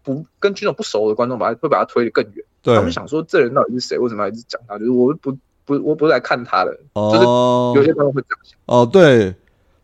[0.03, 2.45] 不跟军种不熟的观众，把他会把他推得更远。
[2.63, 3.99] 对他们想说，这人到底是谁？
[3.99, 4.79] 为什么要一直讲他？
[4.79, 8.59] 就是我不不我不是来看他的，就是哦有些观众会这样想。
[8.67, 9.35] 哦对，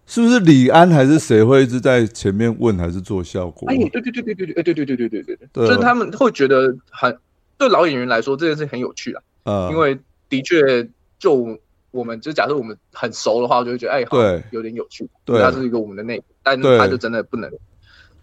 [0.06, 3.68] 是不是李安还是谁会一直在前面问还是做效果？
[3.68, 7.16] 哎，对对对对对对，哎对对对对对对对，就是他们会觉得很
[7.58, 11.58] 对老演员来说这件事情很有趣啊，啊，因为的确就。
[11.94, 17.48] 我们就假设我们很熟的话，我就会觉得哎，好对有点有趣，对他是一个我们的内容，但对他就真的不能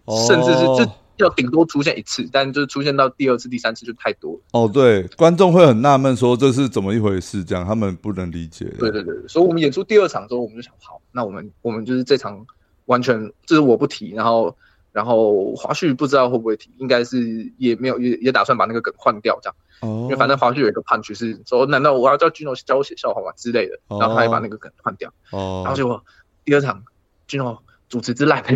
[0.03, 0.89] 哦甚至是
[1.21, 4.39] 就要顶多出现一次，但就是出现到第二次、第三次就太多了。
[4.53, 8.65] 哦，对，观众会很纳闷说这是怎么一回事，这样他们不能理解。
[8.79, 12.43] 对对对，所以我们演出第二场之后，我们就想，好，那我们我们就是这场
[12.85, 14.57] 完全就是我不提，然后
[14.91, 26.03] 然后华旭不知道会不会提，应该是也没有也也打算把那个梗换掉这样，哦，因为反正华旭有一个判决是说，难道我要叫 Gino 教我写笑话吗之类的，哦然后他也把那个梗换掉，哦，然后结果
[26.43, 26.83] 第二场
[27.27, 28.43] Gino 主持之烂，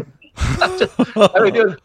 [0.80, 0.88] 就
[1.28, 1.78] 还有第二。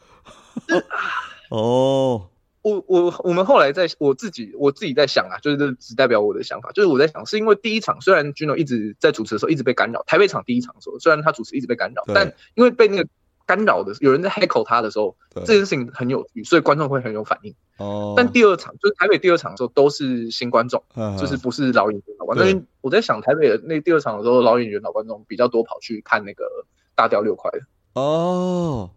[1.51, 2.29] 哦，
[2.63, 13.09] 我我我们后来在我自己我自己在想啊，就是这只代表我的想法，就是我在想，是因为第一场虽然 Gino 一直在主持的时候一直被干扰，台北场第一场的时候虽然他主持一直被干扰，但因为被那个
[13.47, 17.55] 干扰的有人在 heckle 他的时候，对这件事情很有趣，所以观众会很有反应。
[17.79, 22.67] 哦，但第二场就是台北第二场的时候都是新观众，嗯就是不是老演员老观众。
[22.81, 26.45] 我在想台北的那第二场的时候，老演员老观众比较多跑去看那个
[26.95, 27.61] 大雕六块的。
[27.95, 28.91] 哦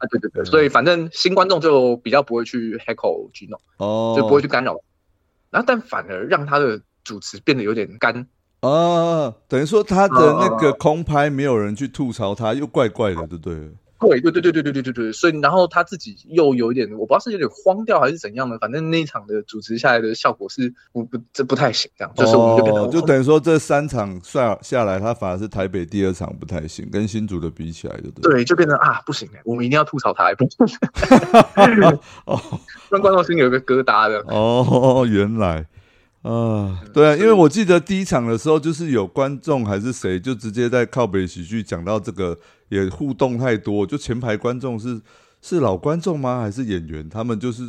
[0.00, 3.58] 啊，对对对，所以反正新观众就比较不会去 heckle Gino。
[3.76, 4.80] 哦，就不会去干扰。
[5.50, 8.26] 然后，但反而让他的主持变得有点干，
[8.60, 13.56] 啊，等于说他的那个空拍没有人去吐槽他，又怪怪的，对不对？
[14.00, 28.32] 对对对对对对对对对，所以然后他自己又有一点，我不知道是有点慌掉还是怎样的，反正那一场的主持下来的效果是不不这不太行，这样就是我们就变成就等于说这三场下下来，他反而是台北第二场不太行，跟新竹的比起来，就对？
[28.32, 30.44] 对，就变成啊不行哎，我们一定要吐槽他， 不
[32.24, 32.40] 哦，
[32.90, 35.66] 让观众心里有个疙瘩的哦，原来。
[36.22, 43.86] 啊，对啊，因为我记得第一场的时候，就是有观众还是谁，就直接在靠北喜剧讲到这个，也互动太多。
[43.86, 45.00] 就前排观众是
[45.40, 46.42] 是老观众吗？
[46.42, 47.08] 还是演员？
[47.08, 47.62] 他们就是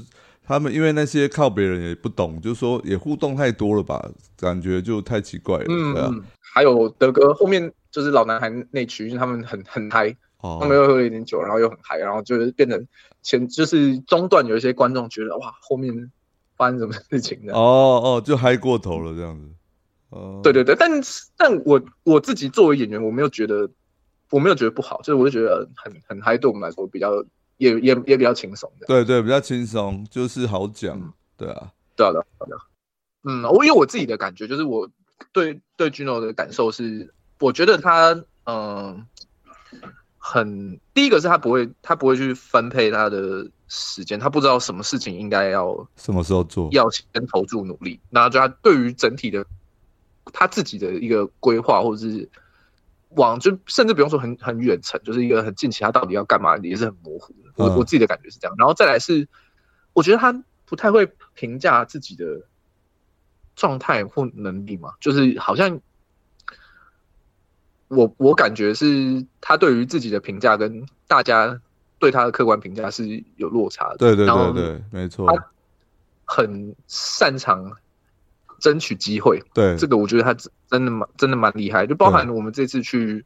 [0.45, 4.05] 他们，因为那些靠北人也不懂，就说也互动太多了吧，
[4.37, 5.65] 感觉就太奇怪了。
[5.69, 6.21] 嗯，
[6.53, 12.85] 还有德哥后面就是老男孩那区，他们很很嗨，他们又喝了一点酒，然后又很嗨，然后就是变成
[13.23, 16.11] 前就是中段有一些观众觉得哇，后面。
[16.62, 17.54] 发生什么事情的？
[17.56, 19.50] 哦哦，就嗨过头了这样子。
[20.10, 20.91] 哦，对对对，但
[21.36, 23.67] 但我我自己作为演员，我没有觉得，
[24.30, 27.26] 我没有觉得不好，就是我就觉得很很嗨，对我们来说比较
[27.58, 28.71] 也也也比较轻松。
[28.86, 31.12] 对对，比较轻松，就是好讲。
[31.36, 32.19] 对啊，对啊，对
[32.56, 32.62] 啊。
[33.24, 34.88] 嗯，我因为我自己的感觉，就是我
[35.34, 39.08] 对对 Gino 的感受是，我觉得他嗯，
[40.19, 43.50] 很第一个是他不会，他不会去分配他的。
[43.73, 48.01] 时间，他不知道什么事情应该要什么时候做，要先投注努力。
[48.10, 49.45] 那就他对于整体的
[50.34, 52.27] 他自己的一个规划，或者是
[53.12, 57.51] 往就甚至不用说很很远程，就是一个很近期，他到底要干嘛也是很模糊的。
[57.55, 58.53] 我我自己的感觉是这样。
[58.57, 59.29] 然后再来是，
[59.93, 62.41] 我觉得他不太会评价自己的
[63.55, 65.79] 状态或能力嘛，就是好像
[67.88, 71.62] 我我感觉是他对于自己的评价跟大家。
[72.01, 75.27] 对他的客观评价是有落差的，对对对对，没错。
[75.27, 75.45] 他
[76.25, 77.73] 很擅长
[78.59, 79.77] 争取机会，对。
[79.77, 80.33] 这个我觉得他
[80.67, 81.85] 真的蛮真的蛮厉害。
[81.85, 83.23] 就包含我们这次去，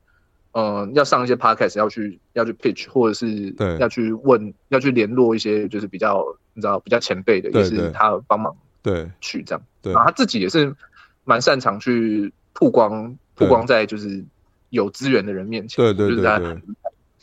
[0.52, 9.10] 嗯，要上一些 podcast，要去要去 pitch，或者是要去问，要去联络一些就是比较你知道比较前辈的，也是他帮忙对。
[9.22, 9.64] 去这样。
[9.82, 10.76] 对，他自己也是
[11.24, 14.26] 蛮擅长去曝光曝光在就是
[14.70, 16.62] 有资源的人面前，对对对对。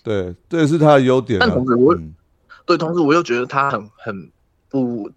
[0.03, 1.39] 对，这也是他的优点。
[1.39, 1.97] 但同时，我
[2.67, 4.31] 对同时我又觉得他很很
[4.69, 5.09] 不，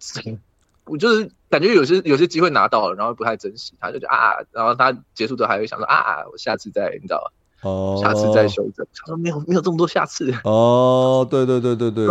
[0.84, 8.86] 我就是感觉有些有些机会拿到了，然后不太珍惜，他就觉得啊，然后他结束之后还会想说啊，我下次再你知道吧哦，下次再修正。
[8.94, 10.32] 他说没有没有这么多下次。
[10.44, 12.06] 哦，对对对对对，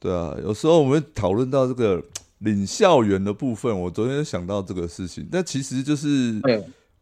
[0.00, 2.02] 对啊，有时候我们讨论到这个
[2.38, 6.40] 领校园的部分，我昨天想到这个事情，但其实就是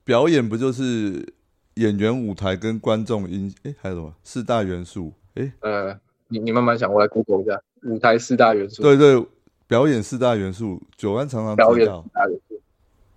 [0.04, 1.34] 表演不就是。
[1.78, 5.12] 演员、舞台跟观众音，哎，还有什么四大元素？
[5.34, 5.96] 哎，呃，
[6.28, 8.82] 你你慢慢想，我来 Google 一下舞台四大元素。
[8.82, 9.24] 对对，
[9.66, 12.60] 表演四大元素，九安常常表演四大元素。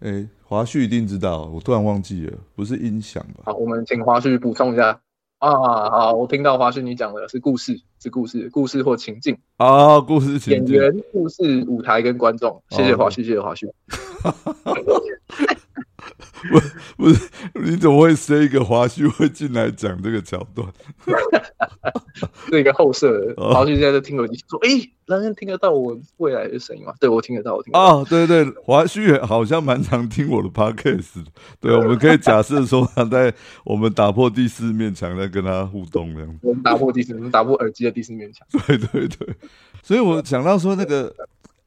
[0.01, 3.43] 哎，华旭一定知道，我突然忘记了，不是音响吧？
[3.45, 5.01] 好，我们请华旭补充一下。
[5.39, 5.49] 啊，
[5.89, 9.35] 好，我听到华旭你讲的是故事，是故事，故事或情境。
[9.57, 12.61] 啊，故事情境演员、故事、舞台跟观众。
[12.69, 13.67] 谢谢华旭，谢谢华旭。
[16.97, 20.67] 不不是，你怎么会塞一个华胥会进来讲这个桥段？
[22.49, 24.69] 是一个后设，华胥现在在听耳机说：“哎，
[25.05, 27.71] 人人听得到我未来的声音吗？”对我听得到，我听。
[27.73, 31.23] 哦，对对，华胥好像蛮常听我的 podcast。
[31.59, 36.39] 对，我们可以假设说他在我们打破第四面墙，在跟他互动这样。
[36.41, 38.45] 我们打破第四，我们打破耳机的第四面墙。
[38.67, 39.35] 对对对，
[39.81, 41.13] 所以我想到说那个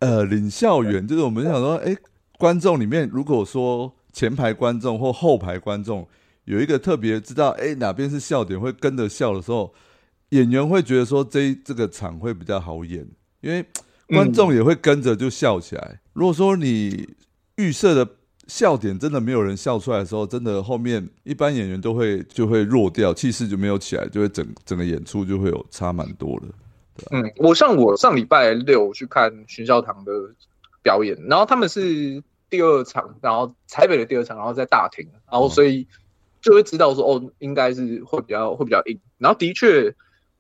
[0.00, 1.96] 呃领校园，就是我们想说，哎，
[2.38, 3.92] 观众里面如果说。
[4.14, 6.06] 前排观众或后排观众
[6.44, 9.74] 有一个特别知道，哎，哪边是笑点会跟着笑的时候，
[10.28, 13.04] 演员会觉得说这这个场会比较好演，
[13.40, 13.64] 因为
[14.06, 16.00] 观众也会跟着就笑起来。
[16.12, 17.08] 如果说你
[17.56, 18.08] 预设的
[18.46, 26.46] 笑点真的没有人笑出来的时候，真的后面一般演员都会就会弱掉，气势就没有起来，就会整整个演出就会有差蛮多的。
[27.10, 30.12] 嗯，我像我上礼拜六去看徐孝堂的
[30.82, 32.22] 表演，然后他们是。
[32.54, 35.88] 第二场，然后台北的第二场，然后在大厅，然后所以
[36.40, 39.00] 就会知道说，哦，应该是会比较会比较硬。
[39.18, 39.90] 然后的确，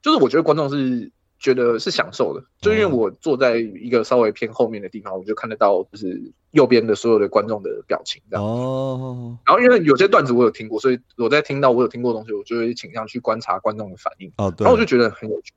[0.00, 1.10] 就是我觉得观众是
[1.40, 8.22] 觉得是享受的，就因为我坐在一个稍微偏后面的地方，我就看得到就是右边的所有的观众的表情。
[8.30, 9.36] 哦。
[9.44, 14.30] 然后因为有些段子我有听过，所以我在听到我有听过东西，我就会倾向去观察观众的反应。
[14.36, 14.64] 哦，对。
[14.64, 15.52] 然后我就觉得很有趣。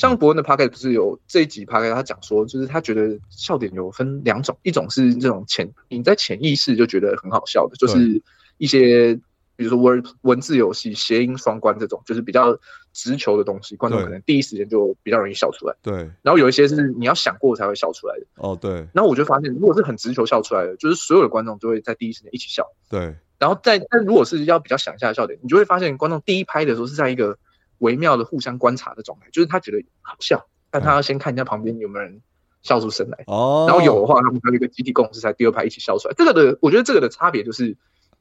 [0.00, 8.22] 像伯恩的 p o c a s t 不是有这一集 p o c a s t 他讲说，就是他觉得笑点有分两种，一种是这种潜你在潜意识就觉得很好笑的，就是
[8.56, 9.20] 一些
[9.56, 12.58] 比如说文文字游戏、谐音双关这种，就是比较
[12.94, 15.76] 直球的东西，观众可能第一时间就比较容易笑出来。
[15.82, 18.24] 对，然后有一些是你要想过才会笑出来的。
[18.36, 22.68] 哦对然后我就发现，如果是很直球笑出来的，就是所有的观众就会在第一时间一起笑。
[22.88, 27.36] 对，然后在但如果是要比较想一下笑点，你就会发现观众第一拍的时候是在一个
[27.80, 32.22] 微妙的互相观察的状态，就是他觉得好笑，但他要先看一下旁边有没有人
[32.62, 33.24] 笑出声来。
[33.26, 36.14] 哦，然后有的话，他们还有一个集体共识，在第二排一起笑出来。
[36.16, 37.76] 这个的，我觉得这个的差别就是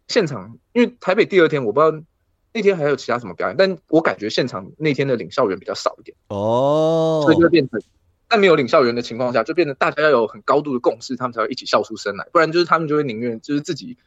[0.08, 2.04] 现场，因为台北第二天我不知道
[2.52, 7.80] 那天还有其他什么表演，但我感觉现场那天的领笑员比较少一点，哦所以就会变成
[8.28, 13.98] 在没有领笑员的情况下，就变成大家要有很高度的共识，他们才会一起笑出声来，不然就是他们就会宁愿就是自己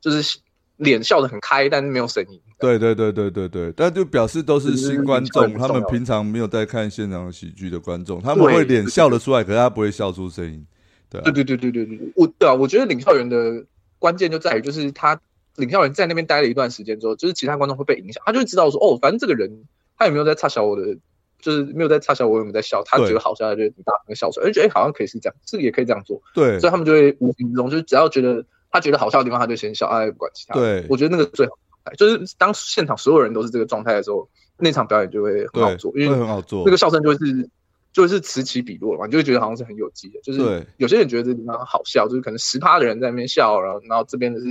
[0.00, 0.38] 就是
[0.80, 2.40] 脸笑得很开，但是没有声音。
[2.58, 10.66] 对对对对对对，但就表示都是新观众，他们平常没有在看现场喜剧的观众，他们会脸笑得出来，可是他不会笑出声音。
[11.10, 13.64] 对啊对对对对对我对啊，我觉得领笑员的
[13.98, 15.20] 关键就在于，就是他
[15.56, 19.64] 领笑员在那边待了一段时间之后，就是其他观众会被影响，他就会知道说，哦，反正这个人
[19.98, 20.96] 他有没有在插小我的，
[21.40, 30.60] 就是没有在插小我有没有在笑，他觉得好笑，他就会很大声地笑出来，而且哎，好像可以是这样，这个也可以这样做，对所以他们就会无形之中，就是只要觉得他觉得好笑的地方，他就先笑，他也不管其他的。
[30.60, 31.52] 对我觉得那个最好，
[31.96, 36.62] 就是当现场所有人都是这个状态的时候，那场表演就会很好，做，因为很好做。
[36.64, 37.48] 那个笑声就会是
[37.92, 40.20] 就会是此起彼落嘛，你就会觉得好像是很有机的。
[40.22, 44.46] 就是有些人觉得这地方好笑，就是可能十趴的人在那边笑，然后然后这边的是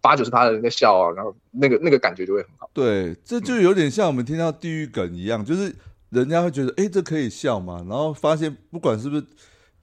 [0.00, 2.70] 八九十趴的人在笑啊，然后那个那个感觉就会很好。
[2.72, 5.74] 对，这就有点像我们听到地狱梗一样，就是
[6.08, 7.84] 人家会觉得，哎，这可以笑嘛？
[7.88, 9.24] 然后发现不管是不是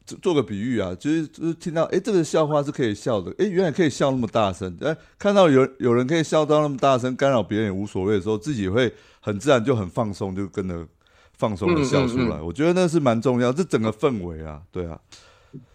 [0.07, 10.87] 做做个比喻啊，就是就是听到，哎，这个笑话是可以笑的，哎，原来可以笑那么大声，哎，看到有有人可以笑到那么大声，干扰别人也无所谓的时候，自己会很自然就很放松，就跟着
[11.33, 12.37] 放松的笑出来。
[12.37, 14.99] 嗯我觉得那是蛮重要，这整个氛围啊，对啊，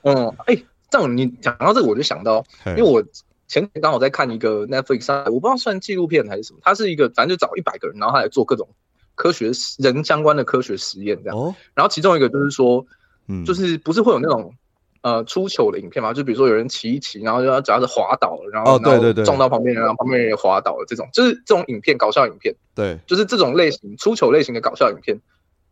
[0.03, 0.57] 嗯，哎，
[0.91, 3.05] 这样你讲到这个，我就想到，因因为我
[3.47, 8.70] 前天刚好在看一个 Netflix 上，我不知道算纪录片还是什么，它是一个反正就找一百个人，然后他来做各种
[9.14, 11.37] 科学人相关的科学实验这样。
[11.37, 12.87] 哦，然后其中一个就是说，
[13.27, 14.55] 嗯，就是不是会有那种
[15.03, 16.12] 呃出糗的影片嘛？
[16.12, 19.25] 就比如说有人骑一骑，然后就要只要是滑倒了，然后哦对对对。
[19.25, 25.18] 撞到旁边人，然后旁边人也滑倒了，这种就是这种影片搞笑影片，对，就是这种类型出糗类型的搞笑影片，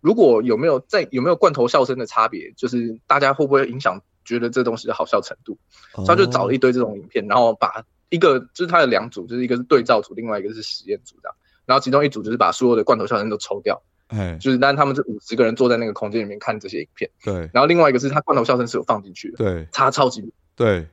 [0.01, 5.59] 如果有没有在有没有罐头笑声的差别，就是大家会不会影响觉得这东西的好笑程度？
[6.07, 11.37] 他就找了一堆这种影片，然后把一个就是他的两组，就是一个是对照组，另外一个是实验组这样。
[11.67, 17.11] 然后其中一组就是把所有的罐头笑声都抽掉，哎，就是但他们这五十个人坐在那个空间里面看这些影片。
[17.25, 20.87] 对然后另外一个是他罐头笑声是有放进去的，对差超级多，对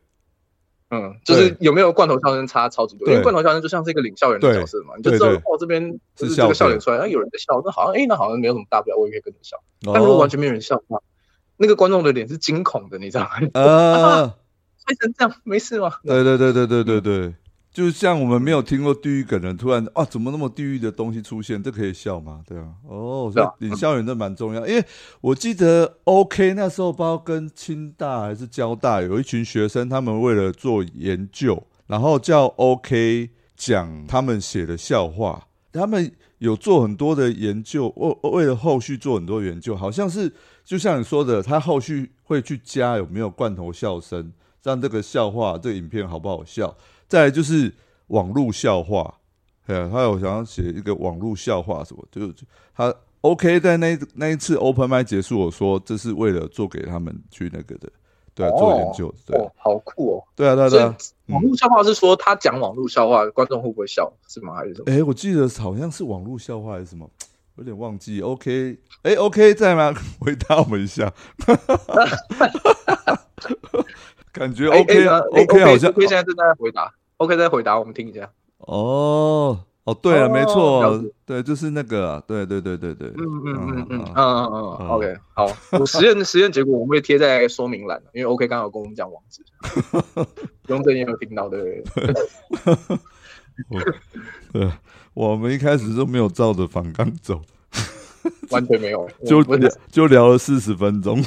[0.89, 9.57] 嗯，就是有没有罐头笑声差超级多，因为罐头笑声就像是一个领笑员的角色嘛，你就知道哦这边就是这个笑点点出来，然后有人在笑，那好像哎那好像没有什么大不了，我也可以跟着笑。
[9.86, 11.01] 哦但如果完全没有人笑的话，
[11.57, 13.61] 那个观众的脸是惊恐的，你知道吗？
[13.61, 14.36] 啊。
[14.88, 15.95] 拍成这样没事吗？
[16.05, 17.34] 对对对对对对对，
[17.78, 21.61] 就像我们没有听过地狱梗的，突然啊，怎么那么地狱的东西出现？
[21.61, 22.41] 这可以笑吗？
[22.47, 24.84] 对啊，哦，所以领校园这蛮重要，因为
[25.21, 40.34] 我记得 OK 那时候包括跟清大还是交大有一群学生，他们为了做研究，然后叫 OK 讲他们写的笑话，他们有做很多的研究，为为了后续做很多研究，好像是
[40.65, 44.34] 就像你说的，他后续会去加有没有罐头笑声。
[44.63, 46.75] 让这个笑话、这个影片好不好笑？
[47.08, 47.74] 再来就是
[48.08, 49.14] 网络笑话，
[49.68, 52.43] 哎呀，他有想要写一个网络笑话什么，就就
[52.76, 57.89] 他 OK 在那那一次 Open i 结束，我说这是为了做给他们去那个的，
[58.36, 60.24] 对啊，做研究，对哦，好酷哦！
[60.36, 60.95] 对啊，对啊，对啊。
[61.28, 64.53] 网络笑话是说他讲网络笑话，观众会不会笑是吗？
[64.55, 64.91] 还是什么？
[64.91, 67.10] 哎，我记得好像是网络笑话还是什么，
[67.55, 68.22] 有点忘记。
[68.22, 69.93] OK，哎，OK 在吗？
[70.22, 71.12] 回答我们一下。
[74.38, 78.29] 感觉哎 OK 啊哎，OK 好像 OK 现在正在回答，OK 在回答，我们听一下。
[78.59, 85.47] 哦哦，对啊，哦没错，对，就是那个啊，对对对对对，嗯嗯嗯嗯嗯啊嗯嗯，OK，好，
[85.79, 89.41] 我实验 实验结果我们会贴在说明栏，因为 OK 刚好跟我们讲网址，
[90.67, 92.13] 雍正也有听到，对不对？
[94.51, 94.71] 对，
[95.13, 97.41] 我们一开始都没有照着反纲走，
[98.51, 101.23] 完全没有， 就聊就聊了四十分钟。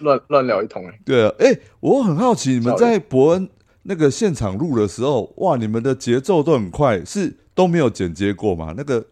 [0.00, 1.00] 乱乱聊一通哎。
[1.04, 3.48] 对啊，哎，我很好奇，你们在伯恩
[3.84, 8.74] 那个现场录的时候，哇，你们的节奏都很快，是都没有剪接过吗？
[8.76, 9.06] 那个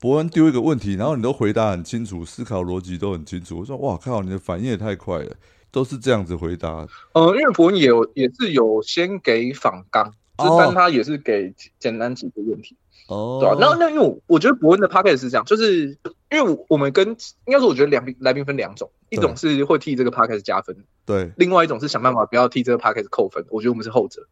[0.00, 3.58] 伯恩丢一个问题，然后你都回答很清楚，思考逻辑都很清楚。
[3.58, 5.36] 我说，哇靠，你的反应也太快了，
[5.70, 6.86] 都是这样子回答。
[7.12, 12.74] 呃，因为伯恩也有也是有先给访纲，就但他也是给简单几个问题。
[12.74, 15.96] 哦，对啊，那那因为我我觉得伯恩的 p o c k e t 是这样，就是
[16.30, 17.08] 因为我们跟
[17.46, 23.44] 应该说我觉得两来宾分两种，一种是会替这个 p o c k e t 加分，对，另外一种是想办法不要替这个 p o c k e t 扣分。
[23.48, 24.26] 我觉得我们是后者，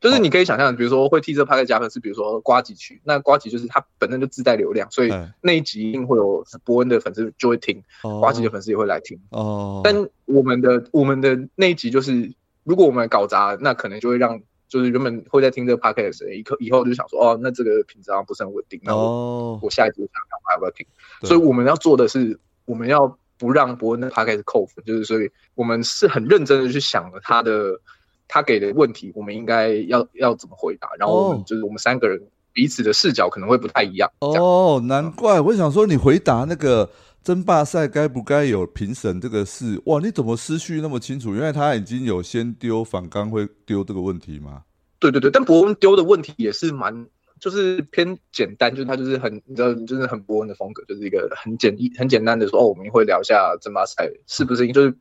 [0.00, 9.20] 就是你可以想象，比如说会替这个 p a 加分是，比如说瓜吉区，那瓜吉就是它本身就自带流量，所以哎那一集一定会有伯恩的粉丝就会听，哦瓜吉的粉丝也会来听。
[9.30, 12.32] 哦，但我们的我们的那一集就是，
[12.64, 14.40] 如果我们搞砸，那可能就会让
[14.72, 20.86] 就是原本会在听这个 podcast 的人，以后以后就想说，哦，那这个品质好像不是很稳定，那我、哦，我下一集想看我要不要听？
[21.20, 27.82] 对所以我们要做的是，我们要不让伯恩的 podcast 扣分，就是所以我们是很认真的去想了他的
[28.28, 32.22] 他给的问题，我们应该要要怎么回答，然后我哦们就是我们三个人
[32.54, 34.10] 彼此的视角可能会不太一样。
[34.20, 36.88] 哦，难怪我想说你回答那个
[37.22, 41.34] 争霸赛该不该有评审这个事，哇，你怎么思绪那么清楚？
[41.34, 44.62] 原来他已经有先丢反刚会丢这个问题吗？
[44.98, 47.06] 对对对，但伯恩丢的问题也是蛮，
[47.40, 54.96] 就是偏简单，就是他就是很，你知道，就是很伯恩的风格，就是一个很简易、很简单的说，哦，我们会聊一下争霸赛是不是，就是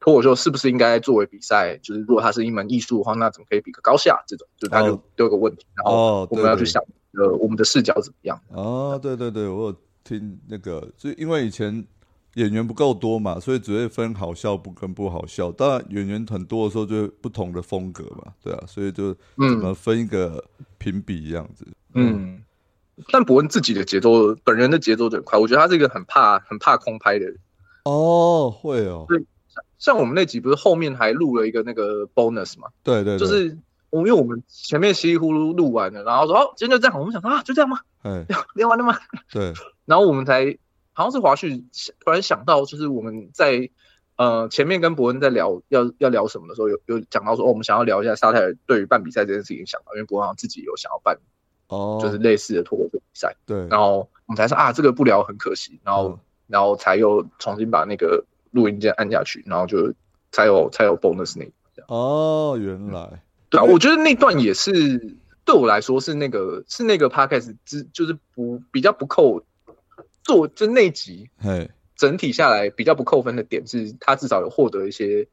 [0.00, 4.22] 脱口秀是不是应该作为比赛，就是如果它是一门艺术的话，那怎么可以比个高下？
[4.26, 8.40] 这种，就是他就哦丢个问题，然后我们要去想，呃，我们的视角怎么样？
[8.48, 11.86] 哦，对对对，我有听那个，就因为以前
[12.34, 15.50] 演员不够多嘛，所以只会分好笑不跟不好笑。
[15.52, 20.44] 当然演员很多的时候，就会不同的风格嘛，对啊，所以就怎么嗯分一个
[20.78, 21.66] 评比这样子。
[21.94, 22.42] 嗯。
[23.10, 27.34] 但伯恩自己的节奏，本人的节奏就很快，我觉得他是一个很怕、很怕空拍的人。
[27.84, 29.06] 哦，会哦，
[29.78, 32.68] 像我们那集不是后面还录了一个那个 bonus 嘛？
[32.82, 33.56] 对对对，就是我
[33.90, 37.80] 因为我们前面稀里糊涂录完了，然后说哦，今天就这样，我们想说啊，就这样吗？
[38.04, 38.98] 嗯， 聊聊完了吗？
[39.32, 39.52] 对，
[39.84, 40.56] 然后我们才
[40.92, 41.64] 好像是华旭
[42.00, 43.70] 突然想到，就是我们在
[44.16, 51.18] 呃前面跟伯恩在聊要要聊什么的时候，有有讲到说、哦，我们想要聊一下沙泰尔对于办比赛这件事情想法，因为伯恩好像自己有想要办
[51.68, 56.18] 哦，就是类似的脱口秀比赛，对，然后我们才说啊，这个不聊很可惜，然后、嗯
[56.50, 59.94] 然后才又重新把那个录音键按下去，然后就
[60.32, 61.52] 才有才有 bonus 那一。
[61.86, 69.42] 哦，原来，对啊，我觉得那段也是对我来说是那个是那个 podcast 之就是不比较不扣
[70.22, 75.26] 做就那集嘿，整体下来比较不扣分的点是，他至少有获得一些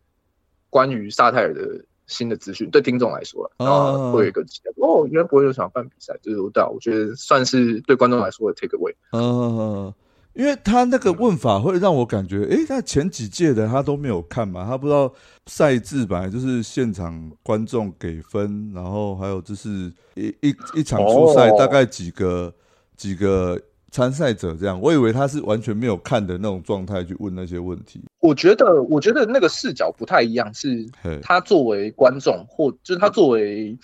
[0.69, 4.71] 关于沙泰尔的新的资讯，对听众来说了，然后会有一个期待。
[4.77, 8.95] 哦，原来不会有想要办比赛，就是对啊，我觉得算是对观众来说的 take away。
[9.11, 9.93] 嗯，
[10.37, 15.11] 因为他那个问法会让我感觉，诶，他前几届的他都没有看嘛，他不知道
[15.47, 21.55] 赛制本来就是现场观众给分，然后还有就是一一一场初赛哦。
[21.57, 22.53] 大概几个、
[22.95, 23.59] 几个
[23.89, 28.03] 参赛者这样，我以为他是完全没有看的那种状态去问那些问题。
[28.19, 30.87] 我觉得，我觉得那个视角不太一样，是，
[31.23, 33.75] 他作为观众，或就是他作为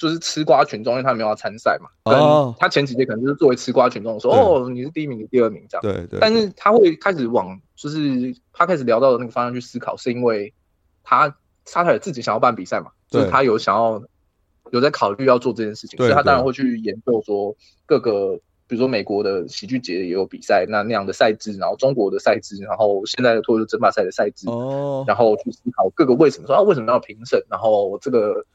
[0.00, 1.90] 就是吃瓜群众，因为他没有要参赛嘛。
[2.04, 5.82] 哦跟他前几届可能就是作为吃瓜群众说，对哦，你是第一名，你第二名这样。
[5.82, 10.54] 对对，但是他会开始往就是他开始聊到的那个方向去思考，是因为
[11.04, 11.36] 他
[11.66, 14.02] 沙特尔自己想要办比赛嘛，就是他有想要
[14.70, 18.40] 有在考虑要做这件事情，所以他当然会去研究说各个。
[18.70, 28.46] 比如说美国的喜剧节也有比赛，那那样的赛制，然后中国的赛制，然后现在的脱口秀争霸赛的赛制，哦，然后去思考各个为什么说啊为什么要评审，然后这个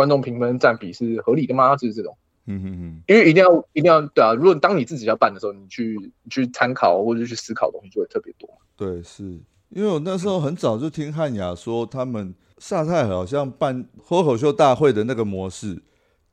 [0.00, 1.76] 观众评分占比是合理的吗？
[1.76, 8.48] 就是这种，嗯嗯嗯，因为一定要一定要对啊，如果当你自己要办的时候，你去你去参考或者去思考的东西就会特别多。
[8.76, 9.38] 对，是。
[9.68, 15.80] 因为我那时候很早就听汉雅说，他们萨泰好像办脱口秀大会的那个模式，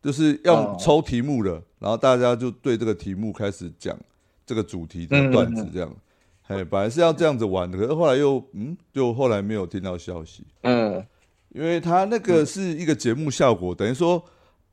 [0.02, 0.78] 就是要哦。
[0.80, 4.00] 抽题目的，然后大家就对这个题目开始讲
[4.46, 5.94] 这个主题的嗯段子，这样。
[6.48, 11.06] 哎，本来是要这样子玩的，可是后来又嗯，就后来没有听到消息，嗯
[11.58, 14.24] 因为他那个是一个节目效果，等于说，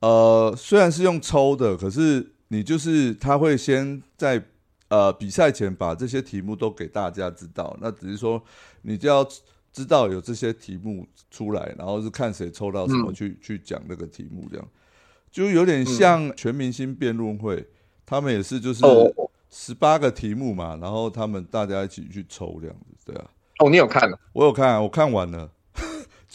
[0.00, 4.44] 呃，虽然是用抽的，可是你就是他会先在
[4.88, 8.42] 呃比赛前把这些题目都给大家知道，那只是说
[8.82, 9.26] 你就要
[9.72, 13.14] 知道有这些题目出来，然后是看谁抽到什么嗯。
[13.14, 14.68] 去、去讲那个题目，这样。
[15.30, 17.66] 就有点像全明星辩论会，
[18.04, 19.10] 他们也是就是哦。
[19.56, 23.24] 十八个题目嘛，然后他们大家一起去抽这样子，对啊，
[23.60, 24.18] 哦，你有看了？
[24.32, 25.48] 我有看，我看完了，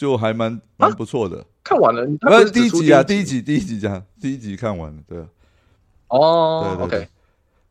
[0.00, 1.44] 就还蛮蛮不错的。
[1.62, 2.06] 看完了？
[2.22, 5.26] 他不是不是只出第一集啊，第一一集，第一集讲，第一集看完了，对啊，
[6.08, 7.08] 哦对对对，OK。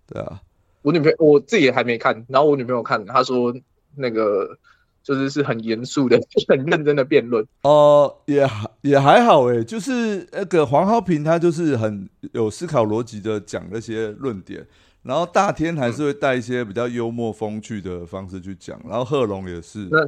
[0.05, 0.39] 对啊，
[0.83, 3.51] 我女朋友我自己也还没看，然后我女朋友看，她说
[3.95, 4.55] 那个
[5.01, 7.43] 就是是很严肃的、很认真的辩论。
[7.63, 14.63] 哦、也还也还好诶，就是那个黄浩平他就是很有思考逻辑的讲那些论点，
[15.01, 19.99] 然后大天还是会带一些比较幽默风趣的方式去讲，然后贺龙也是那，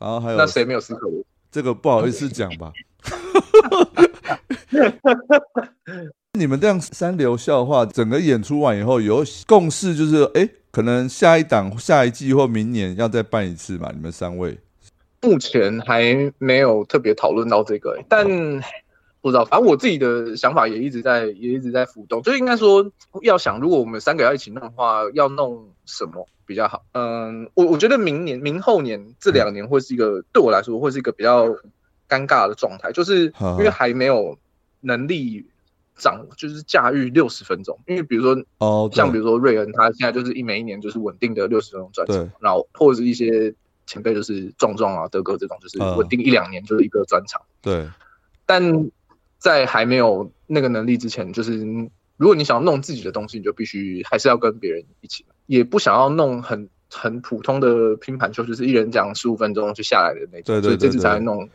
[0.00, 1.22] 然后还有那谁没有思考过？
[1.50, 2.72] 这个不好意思讲吧。
[6.38, 13.90] 你们这样三流笑话，整个演出完以后有共识，就是哎，可能下一档、下一季或明年要再办一次嘛？
[13.92, 14.58] 你们三位
[15.22, 18.24] 目前还没有特别讨论到这个、欸但
[19.20, 22.90] 不知道，反正我自己的想法也一直在也一直在浮动，就应该说
[23.22, 26.84] 要想，如果我们三个要一起弄的话，要弄什么比较好？
[26.94, 31.46] 嗯，我我觉得明年、明后年这两年会是一个对我来说会是一个比较
[32.08, 34.36] 尴尬的状态，就是因为还没有
[34.80, 35.46] 能力
[35.96, 37.78] 掌，就是驾驭六十分钟。
[37.86, 43.54] 因为比如说，哦，像比如说瑞恩，他现在就是一每一年就是稳定的六十分钟专场，然后或者是一些
[43.86, 47.42] 前辈就是壮壮啊、德哥这种，就是稳定一两年就是一个专场。
[47.62, 47.88] 对，
[48.44, 48.90] 但
[49.38, 51.64] 在还没有那个能力之前，就是
[52.16, 60.44] 如果你想要弄自己的东西，你就必须还是要跟别人一起，也不想要弄很很普通的拼盘秀，就是一人讲十五分钟就下来的那种。
[60.44, 60.62] 对对对。
[60.62, 61.48] 所以这次才弄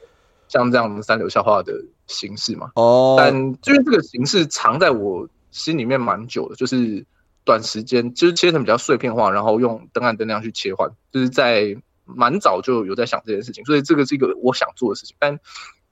[0.49, 2.71] 像这样三流笑话的形式嘛。
[2.75, 3.15] 哦。
[3.17, 7.05] 但因为这个形式藏在我心里面蛮久的，就是
[7.45, 15.15] 短时间就是切成比较碎片化，然后用灯暗灯亮去切换，就是在蛮早就有在想这件事情，所以这个是一个我想做的事情。
[15.19, 15.39] 但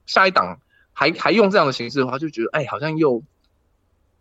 [0.04, 0.58] 下一档。
[0.96, 3.24] 还还用这样的形式的话，就觉得哎，好像又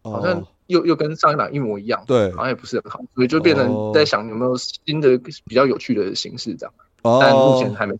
[0.01, 7.95] 好像又又跟上一档一模一样，对，好像也不是很好，所以就变成在想有没有新的比较有趣的形式这样，但目前还没，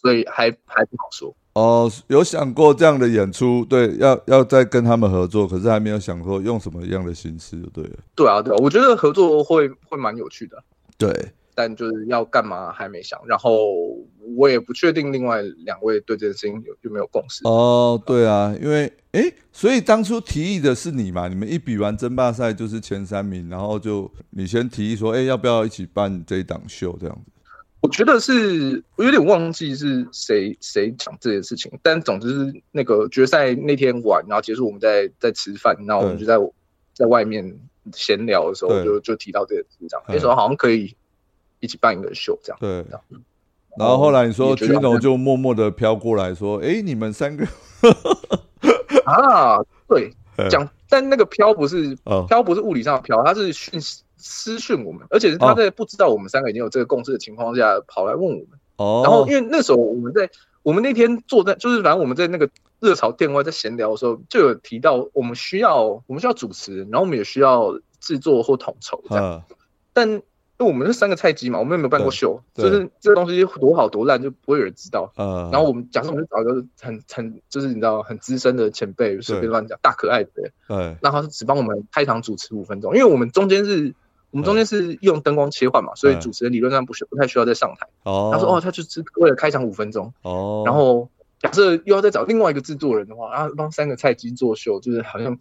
[0.00, 1.34] 所以还还不好说。
[1.54, 7.88] 哦，有想过这样的演出，对，要要再跟他们合作，可是还没有想过用什么样的形式，对。
[8.16, 10.62] 对啊，对啊，我觉得合作会会蛮有趣的，
[10.98, 11.32] 对。
[11.54, 13.72] 但就是要干嘛还没想，然后
[14.36, 17.42] 我也不确定另外两位对这件事情有有没有共识。
[17.44, 21.28] 哦，对啊，因为哎，所以当初提议的是你嘛？
[21.28, 27.30] 你们一比完争霸赛就是前三名，然后就你先提议说，哎，要不要一起办这一档秀这样子？
[27.80, 36.36] 我觉得是，我有点忘记是谁谁讲这件事情，但总之是那个决赛那天晚，然后结束我们在在吃饭，然后我们就在
[36.94, 37.58] 在外面
[37.92, 40.96] 闲聊的时候就就提到这个事，这样那时候好像可以。
[41.60, 42.58] 一起办一个秀，这样。
[42.60, 42.84] 对。
[43.76, 47.44] 然后后来你说君龙就默默的飘过来说：“哎，你们三个
[49.04, 50.12] 啊，对，
[50.48, 51.98] 讲，但那个飘不是
[52.28, 53.80] 飘，不是物理上的飘，他是讯
[54.16, 58.46] 私讯我们，而且是他在不知道我们三个已经有这个共识的情况下跑来问我们。
[58.76, 60.30] 哦，然后因为那时候我们在
[60.62, 62.48] 我们那天坐在，就是反正我们在那个
[62.78, 69.42] 热潮店外在闲聊的时候，就有提到我们需要我们需要主持，然后我们也需要制作或统筹这样，
[69.92, 70.22] 但。
[70.56, 75.12] 因为我们是三个菜鸡嘛，我们又没有办过秀，就是这个东西多好多烂就不会有人知道。
[75.16, 80.30] 嗯，然后我们假设我们找一个很很就是你知道很资深的前辈随便乱讲大可爱的，
[80.68, 83.92] 对，那他是只帮我们开场主持五分钟，因为我们中间是
[84.30, 87.88] 我们中间是用灯光切换嘛，所以主持人理论上不需不太需要再上台。
[88.04, 90.14] 哦，他说哦，他就是为了开场五分钟。
[90.22, 95.36] 哦，然后假设又要再找另外一个制作人的话，然后帮三个菜鸡做秀，就是好像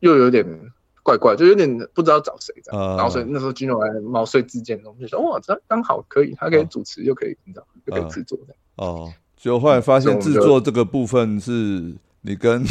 [0.00, 0.72] 又有点。
[1.08, 8.56] 怪怪，就有点不知道找谁这样，然后所以那时候金融来毛遂自荐，我们就说哇，这刚好可以，他可以主持又可以，你知道，又可以制作这样。
[8.76, 12.62] 哦，就后来发现制作这个部分是你跟，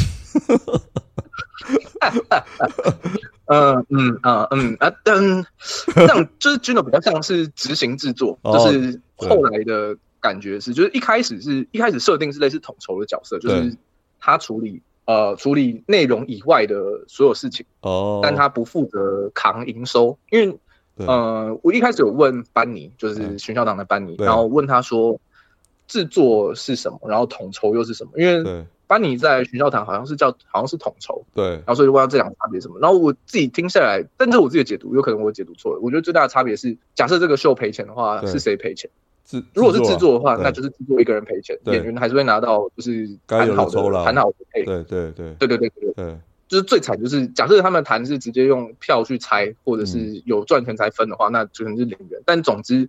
[3.46, 5.44] 嗯嗯啊嗯啊，但
[5.92, 13.76] 这样就是金融比较像是执行制作，就是后来的感觉是，就是一开始是一开始设定是类似统筹的角色，就是
[14.20, 14.80] 他处理。
[15.08, 20.58] 呃，处理内容以外的所有事情哦，但他不负责扛营收，因为
[20.96, 25.18] 呃，我一开始有问班尼，就是巡校长的班尼，然后问他说
[25.86, 28.10] 制作是什么，然后统筹又是什么？
[28.16, 32.78] 因为班尼在巡校堂好像是叫好像是统筹，对，然后所以问到这两个差别什么？
[32.78, 35.80] 然后我自己听下来，但这是我自己的解读，有可能我解读错了。
[35.80, 38.90] 我觉得最大的差别是，假设这个秀赔钱的话，是谁赔钱？
[39.52, 44.64] 如果是制作的话，那就是制作一个人赔钱，演员还是会拿到就是谈好的谈好的配。
[44.64, 46.18] 对对对对对对对对，
[46.48, 52.22] 就是最惨就是假设他们谈是直接用票去拆，或者是有赚钱才分的话，那就可能是零元。
[52.24, 52.88] 但总之，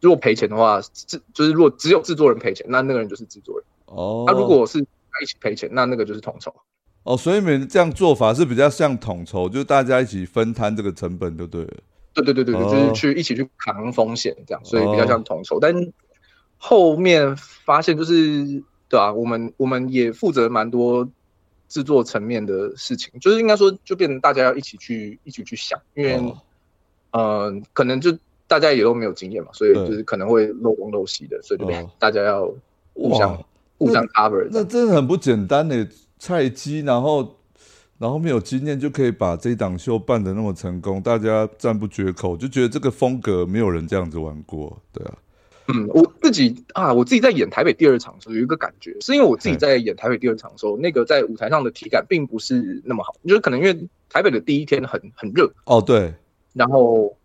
[0.00, 3.64] 如果赔钱的话，制就是如果只有制作人赔钱，那那个人就是制作人。
[3.86, 6.54] 哦，那如果是一起赔钱，那那个就是统筹。
[7.02, 11.74] 哦，所以你们这样做法是比较像统筹，就是大家一起分摊这个成本，就对了。
[12.22, 15.60] 对对对对对，就是去一起去扛风险这样，所以比较像统筹。
[15.60, 15.74] 但
[16.56, 21.08] 后面发现就是，对啊，我们我们也负责蛮多
[21.68, 26.20] 制作层面的事情，就是应该说就变成大家要一起去一起去想，因为
[27.12, 28.16] 嗯，可能就
[28.48, 32.52] 大家也都没有经验嘛，所以就是可能会漏东漏西的，所以就变大家要
[32.94, 33.44] 互相
[33.78, 34.48] 互相 cover。
[34.50, 35.86] 那真的很不简单的
[36.18, 37.36] 菜鸡，然后。
[37.98, 45.14] 然后没有经验就可以把这档秀办得那么成功，大家赞不绝口，就觉得这个风格没有人这样子玩过，对啊。
[45.68, 55.52] 嗯，我自己啊，我自己在演台北第二场的时候有一个感觉，是因为我自己在演台北第二场的时候，那个在舞台上的体感并不是那么好，就是可能因为台北的第一天很很热。
[55.64, 56.14] 哦，对，
[56.52, 57.16] 然后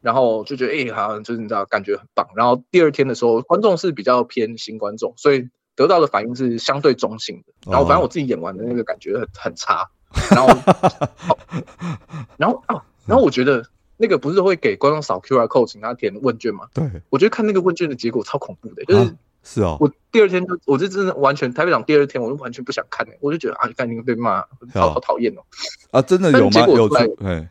[0.00, 7.70] 然后就觉得哎，好像就是你知道感觉很棒，然后第二天的时候观众是比较偏新观众，所以得到的反应是相对中性的。
[7.70, 9.88] 然后反正我自己演完的那个感觉很很差，
[10.30, 10.48] 然后，
[12.36, 16.66] 然后啊，然后我觉得那个不是会给观众扫 Q R code 请他填问卷吗？
[16.74, 24.42] 对，我觉得看那个问卷的结果超恐怖的，就是是哦，我第二天就我就真的完全台北场第二天我就完全不想看，我就觉得啊，干你被骂，
[24.72, 25.42] 好好讨厌哦。
[25.90, 26.66] 啊，真的有吗？
[26.68, 26.94] 有出
[27.24, 27.50] 哎。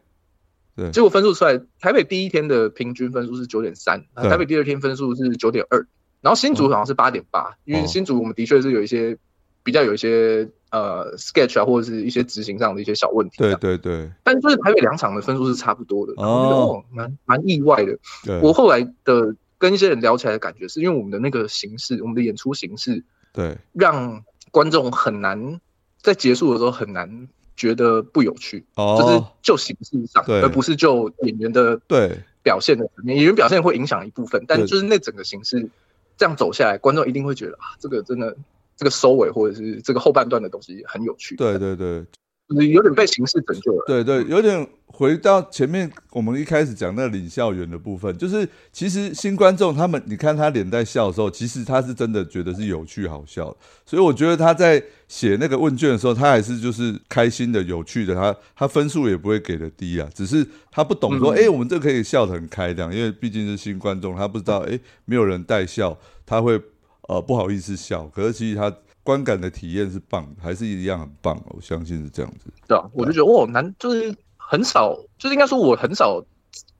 [0.76, 5.86] 对，结果分数出来，台北第一天的平均分数是九点三，台北第二天分数是九点二，
[6.20, 9.16] 然后新竹好像是八点八，因为新竹我们的确是有一些
[9.64, 13.38] 比较有一些呃 sketch 啊或者是一些执行上的一些小问题。
[13.38, 14.12] 对对对。
[14.24, 17.98] 但就是台北两场的分数是差不多的，哦，蛮蛮意外的。
[18.42, 25.60] 我后来的跟一些人聊起来的感觉，是因为我们的那个形式，我们的演出形式，对，让观众很难
[26.02, 27.28] 在结束的时候很难。
[27.56, 33.16] 觉得不有趣，哦就是就形式上，而不是就演员的对表现的层面。
[33.16, 35.70] 演员表现会影响一部分，但就是那整个形式
[36.18, 38.36] 这样走下来，观众一定会觉得啊，这个真的
[38.84, 41.38] 这个收尾或者是这个后半段的东西很有趣。
[41.38, 42.06] 对对对。
[42.50, 43.84] 有点被形式拯救了。
[43.88, 53.56] 对对，有点回到前面我们一开始讲那领校园的部分，就是其实新观众他们，你看他脸在笑的时候，其实他是真的觉得是有趣好笑。
[53.86, 60.08] 所以我觉得他在写那个问卷的时候，他还是就是开心的、有趣的，他他分数也不会给的低啊。
[60.14, 66.62] 只是他不懂说，哎，我们这可以笑得很开这样，因为毕竟是新观众，他不知道，哎，没有人带笑，他会
[67.08, 68.08] 呃不好意思笑。
[68.08, 68.74] 可是其实他。
[69.06, 72.46] 观感的体验是棒，还是一样很棒，我相信是这样子。
[72.70, 76.24] 对啊，我就觉得哦，难就是很少，就是应该说我很少，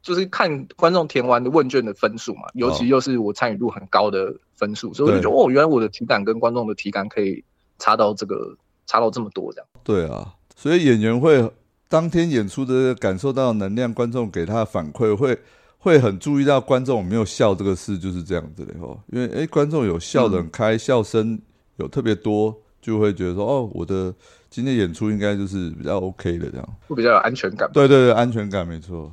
[0.02, 7.44] 就是看观众填完的问卷的分数嘛，尤其又是我参与度很高的分数，所以我就觉得哦，原来我的体感跟观众的体感可以
[7.78, 8.56] 差到这个
[8.88, 9.68] 差到这么多这样。
[9.84, 11.52] 对啊，所以演员会
[11.90, 15.38] 当天演出的感受到能量，观众给他的反馈会
[15.84, 18.98] 会很注意到观众有没有笑这个事，就是这样子的哦。
[19.12, 21.40] 因为哎，观众有笑的很开，笑声。
[21.78, 24.14] 有特别多，就会觉得说，哦，我的
[24.48, 27.68] 今天演出应该就是比较 OK 的这样，会比较有安全感。
[27.74, 29.12] 对对对，安全感没错。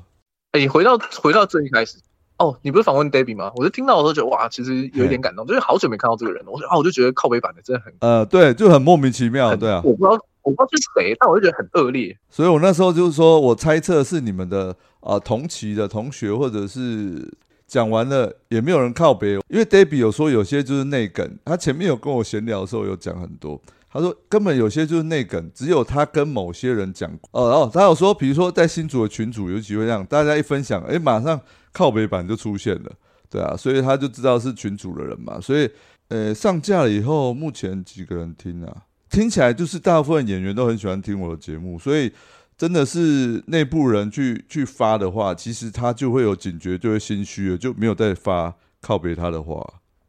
[0.52, 1.96] 哎，回到回到最一开始，
[2.40, 3.52] 哦，你不是访问 Debbie 吗？
[3.54, 6.50] 我就听到的时候觉得，哇，其实有一点感动，就是好久没看到这个人了。
[6.50, 9.80] 我说啊，我就觉得靠北版的真的很，呃，对，就很莫名其妙，对啊。
[9.84, 12.16] 我不知道我不知道是谁，但我就觉得很恶劣。
[12.28, 17.30] 所以我那时候就是说我猜测是你们的啊同期的同学，或者是。
[17.70, 31.40] 讲完了也没有人靠北，因为 Debbie 有说有些就是内梗，他前面有跟我闲聊的时候有讲很多，他说根本有些就是内梗，只有他跟某些人讲哦，然后他有说，比如说在新组的群组有机会让大家一分享，哎，马上
[31.72, 32.92] 靠北版就出现了，
[33.28, 35.70] 对啊，所以他就知道是群主的人嘛，所以
[36.08, 42.12] 呃上架了以后，目前几个人听啊，听起来就是大部分演员都很喜欢听我的节目，所以。
[42.60, 49.66] 真的是内部人去去发的话，其实他就会有警觉，就会心虚了，就没有再发靠北他的话。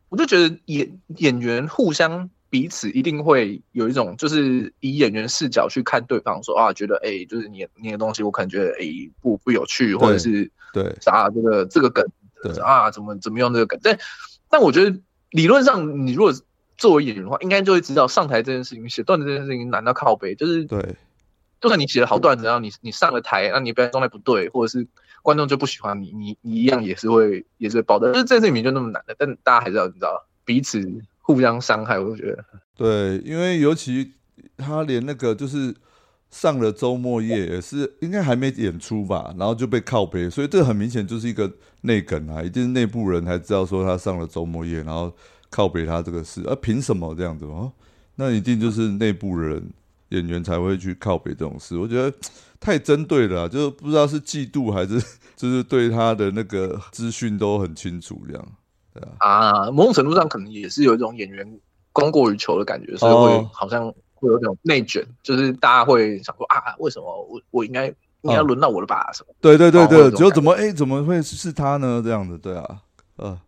[0.10, 8.86] 我就觉得演演员互相彼此一定会有一种，就是以演员视角去看对方，说啊，觉得哎，就是你你的东西，我可能觉得哎
[9.22, 12.06] 不不有趣，或者是对啥这个这个梗
[12.64, 13.80] 啊，怎么怎么用这个梗？
[13.82, 13.98] 但
[14.50, 15.00] 但我觉得
[15.32, 16.32] 理论上，你如果
[16.78, 20.36] 作为演员的话，应该就会知道上台这件事情，写段子这件事情难道靠背？
[20.36, 20.96] 就是对。
[21.62, 24.88] 就算你写了好段子，然后你你上了台，那你表演状态不对，或者是
[25.22, 28.12] 观众就不喜欢你，你你一样也是会也是会爆的。
[28.14, 30.80] 就是这里面就那么难的，但大家还是要你知道彼此
[31.22, 32.46] 互相伤害，我觉得
[32.76, 34.14] 对，因为尤其
[34.58, 35.74] 他连那个就是
[36.30, 41.52] 上了周末夜也是应该还没演出吧，然后就被靠背，所以这很明显就是一个
[41.82, 45.14] 内梗啊，一定是内部人才知道说他上了周末夜，然后
[45.50, 47.72] 靠背他这个事，啊凭什么这样子哦？
[48.16, 49.72] 那一定就是内部人。
[50.12, 52.14] 演员才会去靠北这种事，我觉得
[52.60, 55.02] 太针对了，就不知道是嫉妒还是
[55.38, 58.48] 就是对他的那个资讯都很清楚这样，
[59.00, 59.08] 啊。
[59.20, 61.60] 啊，某种程度上可能也是有一种演员
[61.94, 69.12] 供过于求的感觉，所以会好像会有种内卷，就是大家会想说啊，为什么我我应该应该轮到我了吧？
[69.14, 69.34] 什么？
[69.40, 72.02] 对对对对，就怎么哎怎么会是他呢？
[72.04, 72.82] 这样子，对啊，
[73.16, 73.42] 呃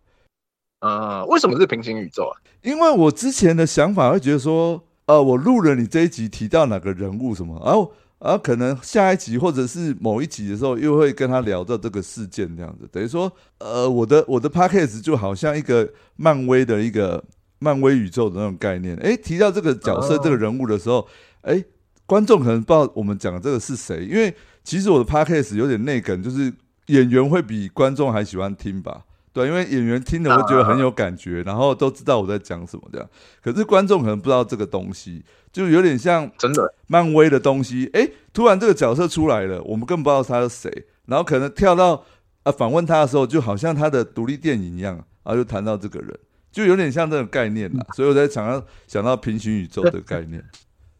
[0.80, 2.34] 呃，为什么是平行宇宙啊？
[2.62, 4.82] 因为我之前的想法会觉得说。
[5.06, 7.92] 呃，我录了你这一集提到哪个人物什么，然后，
[8.24, 17.22] 而可能下一集或者是某一集的时候，又会跟他聊到这个事件这样子，等于说，呃，我的我的 p a c k a g e 就好像一个漫威的一个
[17.58, 21.06] 漫威宇宙的那种概念，哎，提到这个角色这个人物的时候，
[21.42, 21.62] 哎，
[22.06, 26.50] 观众可能不知道我们讲的这个是谁，因为其实我的 p a c k a g e 有点内梗，就是
[26.86, 29.02] 演员会比观众还喜欢听吧。
[29.34, 33.10] 对，因为演员听了会觉得很有感觉，然后都知道我在讲什么这样。
[33.42, 37.90] 可是观众可能不知道这个东西，就有点像真的漫威的东西。
[37.92, 40.86] 哎，突然这个角色出来了，我们更不知道他是谁。
[41.06, 42.04] 然后可能跳到
[42.44, 46.16] 啊访问他的时候，就好像他的独立电影一样，然后就谈到这个人，
[46.52, 47.84] 就有点像这种概念啦。
[47.96, 50.40] 所以我在想要想到平行宇宙的概念。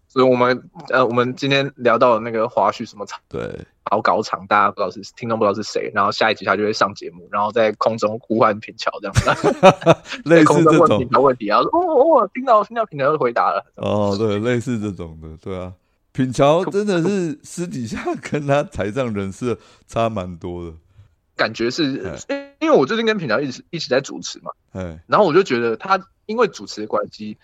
[0.08, 9.56] 所以我们呃，我们今天聊到那个华胥什么对，好搞场，大家不知道是听众不知道是谁，然后下一集他就会上节目，然后在空中呼唤品桥这样子
[10.24, 13.64] 类空中问似这种品桥问题，然后说哦哦，听到听到品桥就回答了。
[13.76, 15.72] 哦，对， 类似这种的，对啊。
[16.12, 19.58] 品乔真的是私底下跟他台上人设
[19.88, 20.72] 差蛮多的，
[21.34, 21.90] 感觉是，
[22.28, 27.36] 因因为我最近跟品桥一直一直在主持嘛，哎，然后我就觉得他因为主持的关系，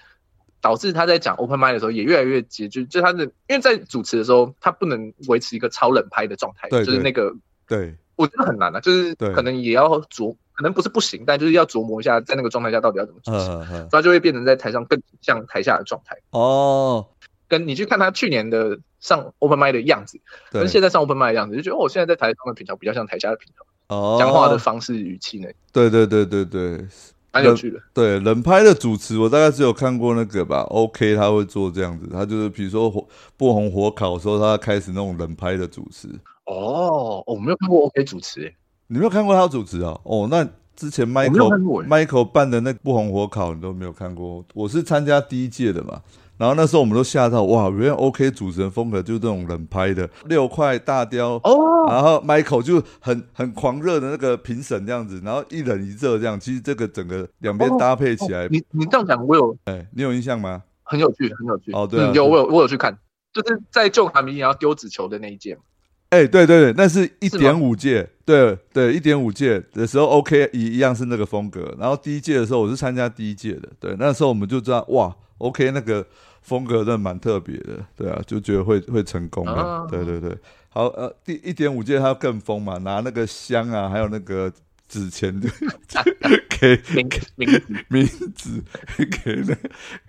[0.60, 7.34] 导致他在讲 open m i d 的时候也越来越接，就就他的，因为在主持的时候，他不能维持一个超冷拍的状态，就是那个，
[7.66, 16.18] 对，我觉得很难啊，就是可能也要琢，可能不是不行，但就是要琢磨一下，在那个状态下到底要怎么主持，他就会变成在台上更像台下的状态。
[16.30, 17.08] 哦，
[17.48, 26.86] 跟你去看他去年的上 open m i d 的样子，跟，现在上 open m i d 的样子，就觉得哦，我现在在台上的品调比较像台下的品调，哦，讲话的方式、语气呢，对对对对对
[27.32, 27.80] 蛮有趣的。
[27.94, 33.06] 对，冷拍的主持我大概只有看过那个吧，OK 他会做这样子，他就是比如说火
[33.36, 36.08] 不红火烤的时候，他开始那种冷拍的主持，
[36.46, 38.54] 哦，我没有看过 OK 主持、欸，
[38.88, 39.98] 你没有看过他主持啊？
[40.02, 46.00] 哦，那之前 Michael 欸 Michael 办的那不红火烤你都没有看过，我是参加第一届的嘛。
[46.40, 60.62] 然后那时候我们都吓到，哇，原来 OK 主持人风格就是这种冷拍的六块大雕，哦，然后 Michael 就很很狂热的那个评审这样子，然后一冷一热这样，其实这个整个两边搭配起来，你你这样讲，我有哎，你有印象吗？
[60.82, 61.72] 很有趣，很有趣。
[61.72, 62.96] 哦对啊嗯有我有我有去看，
[63.34, 65.60] 就是在旧卡米然后丢纸球的那一届嘛。
[66.08, 71.72] 哎，对对对，那是一点五届，对对，一点五届的时候，OK 一一样是那个风格。
[71.78, 76.04] 然后第一届的时候，我是参加第一届的，对，那时候我们就知道，哇，OK 那个
[76.50, 80.36] 风格真的蛮特别的，对啊，就觉得会会成功的，啊对对对。
[80.68, 84.52] 好，呃，第一点五届他更疯嘛，拿那个香啊，还有那个
[84.88, 85.48] 纸钱的
[86.58, 88.64] 给名名字名字
[88.98, 89.56] 给那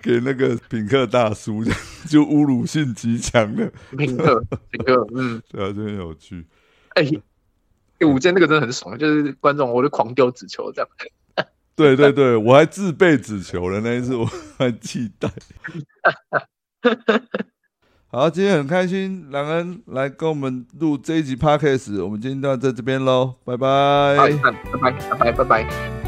[0.01, 1.63] 给那个品客大叔，
[2.09, 6.43] 就侮辱性极强的，品客品客，嗯，对啊，真的有趣。
[6.95, 7.05] 哎、
[7.99, 10.89] 欸，午间那个真的很爽，就是观众我就狂丢纸球这样。
[11.81, 14.25] 对对对，我还自备纸球了那一次，我
[14.57, 15.29] 还期待。
[18.07, 24.17] 好，今天很开心，朗恩来跟我们录这一集 podcast，我们今天就到这这边喽，拜拜。
[24.17, 26.00] 拜拜拜拜拜拜。